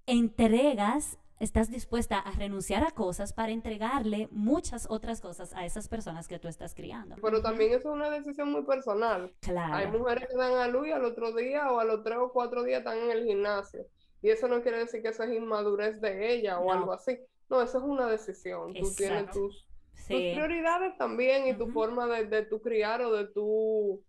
[0.07, 6.26] entregas, estás dispuesta a renunciar a cosas para entregarle muchas otras cosas a esas personas
[6.28, 7.16] que tú estás criando.
[7.22, 9.32] Pero también eso es una decisión muy personal.
[9.43, 9.99] Hay Claro.
[9.99, 12.62] mujeres que dan a luz y al otro día o a los tres o cuatro
[12.64, 13.86] días están en el gimnasio.
[14.20, 16.72] Y eso no quiere decir que eso es inmadurez de ella o No.
[16.72, 17.18] algo así.
[17.49, 18.74] No, eso es una decisión.
[18.74, 19.39] Tú tienes Exacto.
[19.41, 19.64] tus,
[19.95, 20.32] tus Sí.
[20.34, 21.72] prioridades también y tu Ujú.
[21.72, 24.03] forma de, de tu criar o de tu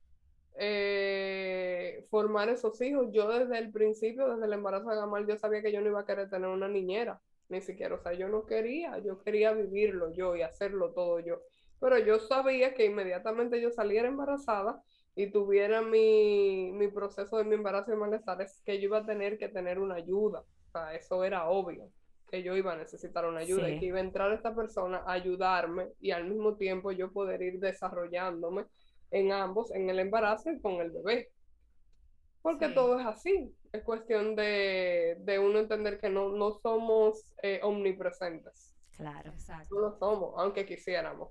[0.60, 3.08] eh, formar esos hijos.
[3.12, 6.02] Yo desde el principio, desde el embarazo de Gamal, yo sabía que yo no iba
[6.02, 7.96] a querer tener una niñera, ni siquiera.
[7.96, 11.40] O sea, yo no quería, yo quería vivirlo yo y hacerlo todo yo.
[11.80, 14.82] Pero yo sabía que inmediatamente yo saliera embarazada
[15.16, 19.38] y tuviera mi, mi proceso de mi embarazo y malestares, que yo iba a tener
[19.38, 20.42] que tener una ayuda.
[20.42, 21.90] O sea, eso era obvio,
[22.30, 23.74] que yo iba a necesitar una ayuda Sí.
[23.74, 27.42] y que iba a entrar esta persona a ayudarme y al mismo tiempo yo poder
[27.42, 28.66] ir desarrollándome
[29.12, 31.30] en ambos, en el embarazo y con el bebé.
[32.42, 32.74] Porque Sí.
[32.74, 33.54] todo es así.
[33.72, 38.74] Es cuestión de, de uno entender que no, no somos eh, omnipresentes.
[38.96, 39.32] Claro.
[39.32, 39.76] Exacto.
[39.76, 41.30] No lo somos, aunque quisiéramos.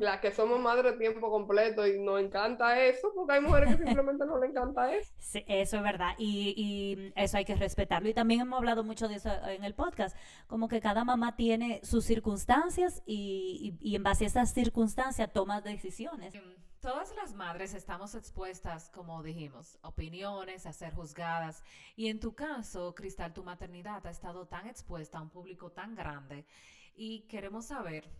[0.00, 4.24] Las que somos madre tiempo completo y nos encanta eso, porque hay mujeres que simplemente
[4.26, 5.12] no les encanta eso.
[5.18, 8.08] Sí, eso es verdad y, y eso hay que respetarlo.
[8.08, 10.16] Y también hemos hablado mucho de eso en el podcast,
[10.48, 15.32] como que cada mamá tiene sus circunstancias y, y- y en base a esas circunstancias
[15.32, 16.34] toma decisiones.
[16.80, 21.62] Todas las madres estamos expuestas, como dijimos, opiniones, a ser juzgadas.
[21.94, 25.94] Y en tu caso, Cristal, tu maternidad ha estado tan expuesta a un público tan
[25.94, 26.46] grande.
[26.94, 28.10] Y queremos saber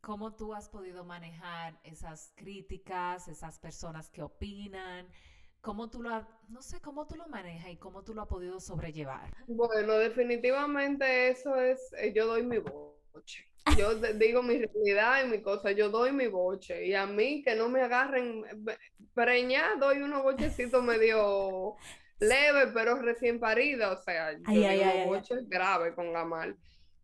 [0.00, 5.06] cómo tú has podido manejar esas críticas, esas personas que opinan,
[5.60, 8.60] cómo tú lo, no sé, cómo tú lo manejas y cómo tú lo has podido
[8.60, 9.30] sobrellevar.
[9.46, 12.60] Bueno, definitivamente eso es, eh, yo doy mi
[13.16, 13.44] boche.
[13.76, 16.86] Yo digo mi realidad y mi cosa, yo doy mi boche.
[16.86, 18.44] Y a mí que no me agarren
[19.14, 21.76] preñada, doy unos bochecitos medio
[22.20, 23.92] leve, pero recién parida.
[23.92, 25.08] O sea, yo Ay, digo ay, ay, ay.
[25.08, 26.56] boches grave con Gamal.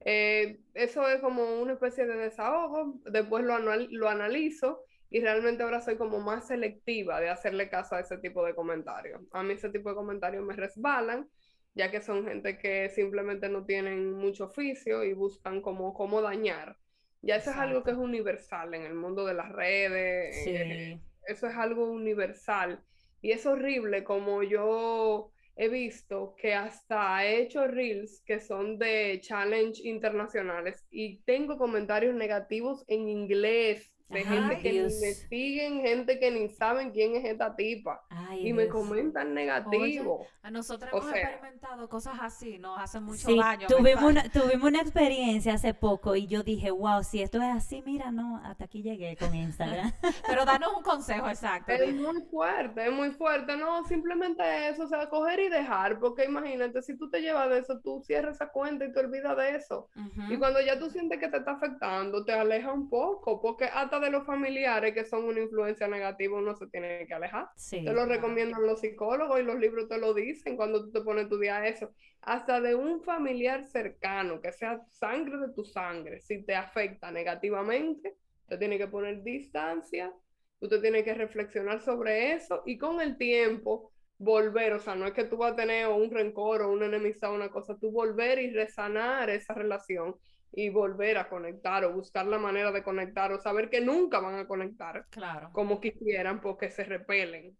[0.05, 5.63] Eh, eso es como una especie de desahogo, después lo, anal- lo analizo y realmente
[5.63, 9.21] ahora soy como más selectiva de hacerle caso a ese tipo de comentarios.
[9.33, 11.29] A mí ese tipo de comentarios me resbalan,
[11.75, 16.77] ya que son gente que simplemente no tienen mucho oficio y buscan como cómo dañar.
[17.23, 21.01] Ya eso es algo que es universal en el mundo de las redes, eh, Sí.
[21.27, 22.83] eso es algo universal.
[23.21, 29.21] Y es horrible como yo he visto que hasta he hecho reels que son de
[29.23, 34.93] challenge internacionales y tengo comentarios negativos en inglés de gente que ni Dios.
[35.01, 38.75] me siguen, gente que ni saben quién es esta tipa Ay, y me Dios.
[38.75, 40.27] comentan negativo.
[40.43, 43.67] A nosotros O hemos sea- experimentado cosas así, nos hacen mucho Sí, daño.
[43.69, 47.83] tuvimos una, tuvimos una experiencia hace poco y yo dije, wow, si esto es así,
[47.87, 49.93] mira, no, hasta aquí llegué con Instagram.
[50.27, 51.73] Pero danos un consejo exacto.
[51.73, 53.57] Es muy fuerte, es muy fuerte.
[53.57, 57.59] No, simplemente eso, o sea, coger y dejar, porque imagínate, si tú te llevas de
[57.59, 59.89] eso, tú cierras esa cuenta y te olvidas de eso.
[60.29, 64.01] Y cuando ya tú sientes que te está afectando, te aleja un poco, porque hasta
[64.03, 67.49] de los familiares que son una influencia negativa, uno se tiene que alejar.
[67.57, 67.85] Sí.
[67.85, 71.23] Te lo recomiendan los psicólogos y los libros te lo dicen cuando tú te pones
[71.23, 71.95] a estudiar eso.
[72.21, 78.17] Hasta de un familiar cercano, que sea sangre de tu sangre, si te afecta negativamente,
[78.47, 80.13] te tiene que poner distancia,
[80.61, 85.07] tú te tienes que reflexionar sobre eso y con el tiempo volver, o sea, no
[85.07, 87.91] es que tú vas a tener un rencor o una enemistad o una cosa, tú
[87.91, 90.15] volver y resanar esa relación
[90.53, 94.35] y volver a conectar o buscar la manera de conectar o saber que nunca van
[94.37, 95.51] a conectar Claro.
[95.53, 97.57] como quisieran porque se repelen.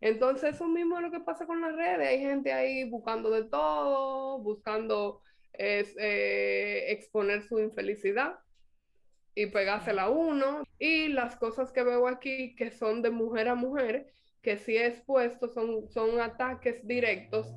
[0.00, 2.08] Entonces eso mismo es lo que pasa con las redes.
[2.08, 5.22] Hay gente ahí buscando de todo, buscando
[5.52, 8.36] es, eh, exponer su infelicidad
[9.34, 10.62] y pegársela a uno.
[10.78, 14.12] Y las cosas que veo aquí que son de mujer a mujer,
[14.42, 17.54] que sí he expuesto, son, son ataques directos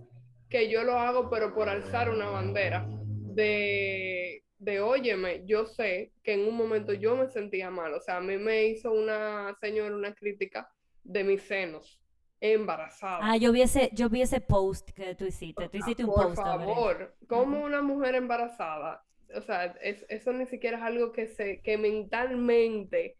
[0.49, 2.87] que yo lo hago pero por alzar una bandera
[3.33, 4.28] de,
[4.59, 8.21] de, óyeme, yo sé que en un momento yo me sentía mal, o sea, a
[8.21, 10.69] mí me hizo una señora una crítica
[11.03, 11.99] de mis senos
[12.41, 13.19] embarazada.
[13.21, 15.67] Ah, yo vi ese, yo vi ese post que tú hiciste.
[15.69, 16.43] Tú hiciste un Por post eso.
[16.43, 19.03] favor, como una mujer embarazada,
[19.35, 23.15] o sea, es- eso ni siquiera es algo que se, que mentalmente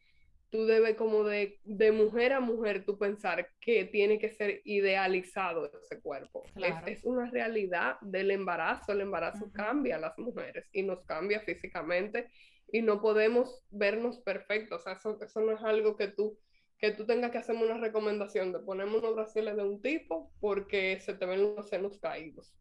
[0.52, 5.72] tú debes como de, de mujer a mujer tú pensar que tiene que ser idealizado
[5.80, 6.44] ese cuerpo.
[6.46, 6.88] Es- Claro.
[6.88, 12.30] Es, una realidad del embarazo, el embarazo cambia a las mujeres y nos cambia físicamente
[12.72, 16.38] y no podemos vernos perfectos, o sea, eso, eso no es algo que tú
[16.78, 20.98] que tú tengas que hacerme una recomendación de ponerme unos brasiles de un tipo porque
[21.02, 22.54] se te ven los senos caídos.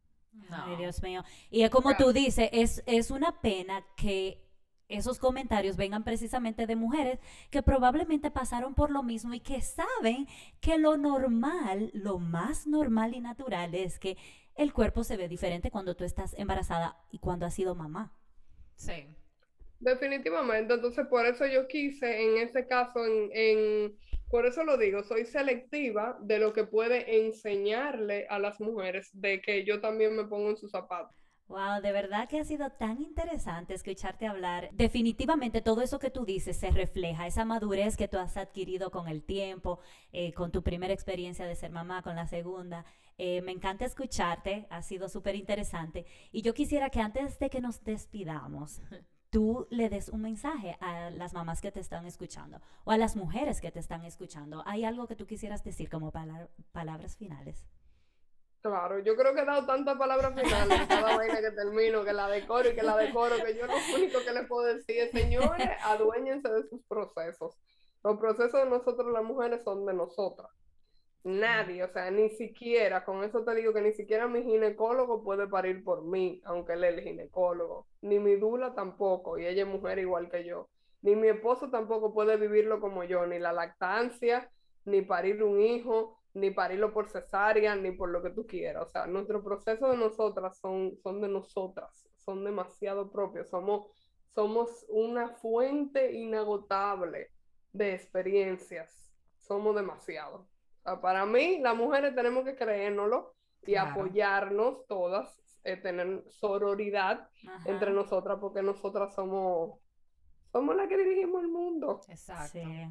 [0.50, 0.76] Ay, No.
[0.76, 1.22] Dios mío.
[1.50, 2.06] Y es como Claro.
[2.06, 4.44] tú dices, es, es una pena que
[4.88, 7.18] esos comentarios vengan precisamente de mujeres
[7.50, 10.26] que probablemente pasaron por lo mismo y que saben
[10.60, 14.16] que lo normal, lo más normal y natural es que
[14.56, 18.12] el cuerpo se ve diferente cuando tú estás embarazada y cuando has sido mamá.
[18.76, 19.06] Sí.
[19.80, 23.98] Definitivamente, entonces por eso yo quise en ese caso, en, en-
[24.30, 29.40] por eso lo digo, soy selectiva de lo que puede enseñarle a las mujeres de
[29.42, 31.16] que yo también me pongo en sus zapatos.
[31.48, 34.68] Wow, de verdad que ha sido tan interesante escucharte hablar.
[34.74, 39.08] Definitivamente todo eso que tú dices se refleja, esa madurez que tú has adquirido con
[39.08, 39.78] el tiempo,
[40.12, 42.84] eh, con tu primera experiencia de ser mamá, con la segunda.
[43.16, 46.04] Eh, me encanta escucharte, ha sido súper interesante.
[46.32, 48.82] Y yo quisiera que antes de que nos despidamos,
[49.30, 53.16] tú le des un mensaje a las mamás que te están escuchando o a las
[53.16, 54.62] mujeres que te están escuchando.
[54.66, 57.64] ¿Hay algo que tú quisieras decir como pala- palabras finales?
[58.60, 62.28] Claro, yo creo que he dado tantas palabras finales cada vaina que termino, que la
[62.28, 65.68] decoro y que la decoro, que yo lo único que les puedo decir es, señores,
[65.84, 67.56] aduéñense de sus procesos.
[68.02, 70.50] Los procesos de nosotros las mujeres son de nosotras.
[71.24, 75.46] Nadie, o sea, ni siquiera, con eso te digo que ni siquiera mi ginecólogo puede
[75.46, 77.86] parir por mí, aunque él es el ginecólogo.
[78.02, 80.68] Ni mi dula tampoco, y ella es mujer igual que yo.
[81.02, 84.50] Ni mi esposo tampoco puede vivirlo como yo, ni la lactancia,
[84.84, 88.86] ni parir un hijo, ni parirlo por cesárea, ni por lo que tú quieras.
[88.86, 93.48] O sea, nuestros procesos de nosotras son, son de nosotras, son demasiado propios.
[93.48, 93.86] Somos,
[94.34, 97.30] somos una fuente inagotable
[97.72, 99.12] de experiencias.
[99.38, 100.48] Somos demasiado.
[100.78, 103.90] O sea, para mí, las mujeres tenemos que creérnoslo y Claro.
[103.90, 107.70] apoyarnos todas, eh, tener sororidad Ajá.
[107.70, 109.80] entre nosotras, porque nosotras somos,
[110.52, 112.00] somos las que dirigimos el mundo.
[112.08, 112.58] Exacto.
[112.58, 112.88] Sí.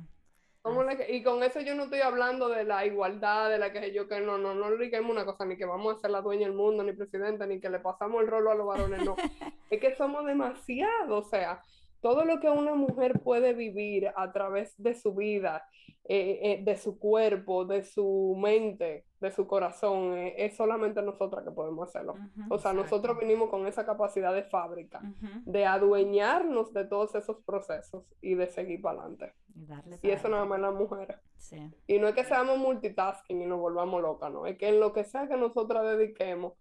[0.97, 4.07] Que- y con eso yo no estoy hablando de la igualdad, de la que yo
[4.07, 6.47] que no, no, no le digamos una cosa, ni que vamos a ser la dueña
[6.47, 9.15] del mundo, ni presidenta, ni que le pasamos el rolo a los varones, no.
[9.69, 11.61] es que somos demasiado, o sea,
[12.07, 15.67] todo lo que una mujer puede vivir a través de su vida,
[16.05, 21.43] eh, eh, de su cuerpo, de su mente, de su corazón, eh, es solamente nosotras
[21.43, 22.15] que podemos hacerlo.
[22.49, 25.01] O sea, nosotros vinimos con esa capacidad de fábrica,
[25.43, 29.33] de adueñarnos de todos esos procesos y de seguir para adelante.
[29.53, 31.17] Y darle Y para eso nada más las mujeres.
[31.35, 31.57] Sí.
[31.87, 34.45] Y no es que seamos multitasking y nos volvamos locas, no.
[34.45, 36.53] Es que en lo que sea que nosotras dediquemos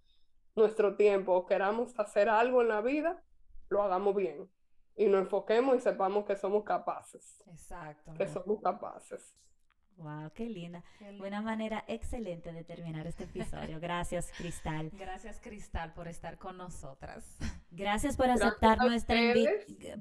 [0.56, 3.22] nuestro tiempo o queramos hacer algo en la vida,
[3.68, 4.48] lo hagamos bien.
[4.96, 7.42] Y nos enfoquemos y sepamos que somos capaces.
[7.48, 8.14] Exacto.
[8.14, 9.36] Que somos capaces.
[9.98, 10.84] Wow, qué linda.
[10.98, 13.80] Qué Una manera excelente de terminar este episodio.
[13.80, 14.90] Gracias, Cristal.
[14.92, 17.38] Gracias, Cristal, por estar con nosotras.
[17.70, 19.16] Gracias por Gracias aceptar a nuestra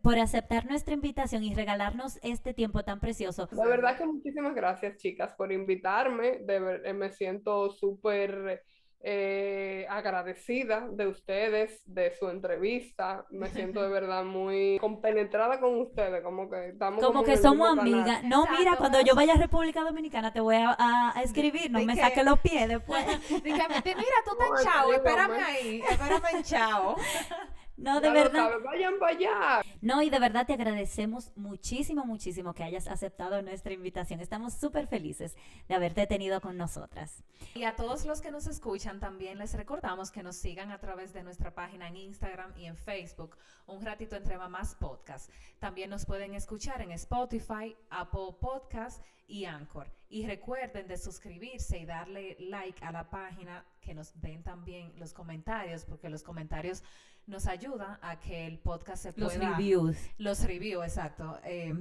[0.03, 3.45] por aceptar nuestra invitación y regalarnos este tiempo tan precioso.
[3.47, 6.39] De verdad que muchísimas gracias, chicas, por invitarme.
[6.39, 8.63] De ver- eh, me siento súper
[9.07, 13.23] eh, agradecida de ustedes, de su entrevista.
[13.29, 18.23] Me siento de verdad muy compenetrada con ustedes, como que estamos Como que somos amigas.
[18.23, 21.93] No, mira, cuando yo vaya a República Dominicana te voy a, escribir, no ¿De me
[21.93, 22.01] qué?
[22.01, 23.05] saque los pies después.
[23.43, 26.95] Dígame, mira, tú estás No, en Chao, espérame ahí, espérame en Chao.
[27.77, 28.51] No, de Ya verdad.
[28.63, 29.61] vayan para allá.
[29.81, 34.21] No, y de verdad te agradecemos muchísimo, muchísimo que hayas aceptado nuestra invitación.
[34.21, 35.35] Estamos súper felices
[35.67, 37.23] de haberte tenido con nosotras.
[37.53, 41.11] Y a todos los que nos escuchan también les recordamos que nos sigan a través
[41.13, 45.29] de nuestra página en Instagram y en Facebook, Un Ratito Entre Mamás Podcast.
[45.59, 49.91] También nos pueden escuchar en Spotify, Apple Podcast y Anchor.
[50.07, 55.13] Y recuerden de suscribirse y darle like a la página, que nos den también los
[55.13, 56.83] comentarios, porque los comentarios
[57.27, 59.49] nos ayudan a que el podcast se Los pueda...
[59.51, 59.97] reviews.
[60.17, 61.39] Los reviews, exacto.
[61.43, 61.73] eh,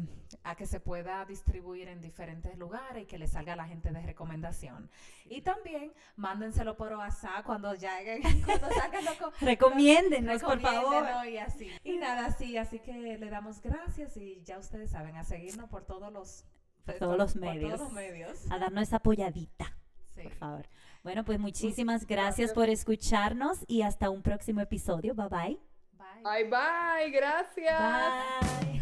[0.42, 3.90] a que se pueda distribuir en diferentes lugares y que le salga a la gente
[3.92, 4.90] de recomendación.
[5.26, 11.26] Y también mándenselo por WhatsApp cuando lleguen, cuando salgan los co- Recomiéndenos, por favor.
[11.26, 11.70] y así.
[11.84, 15.84] Y nada, sí, así que le damos gracias y ya ustedes saben, a seguirnos por
[15.84, 16.44] todos los,
[16.86, 17.72] Por todos los por medios.
[17.74, 18.50] todos los medios.
[18.50, 19.76] A darnos esa apoyadita,
[20.14, 20.22] Sí.
[20.22, 20.66] por favor.
[21.04, 25.14] Bueno, pues muchísimas gracias por escucharnos y hasta un próximo episodio.
[25.14, 25.58] Bye bye.
[25.92, 26.22] Bye.
[26.24, 27.10] Bye, bye.
[27.10, 27.78] Gracias.
[27.78, 28.80] Bye.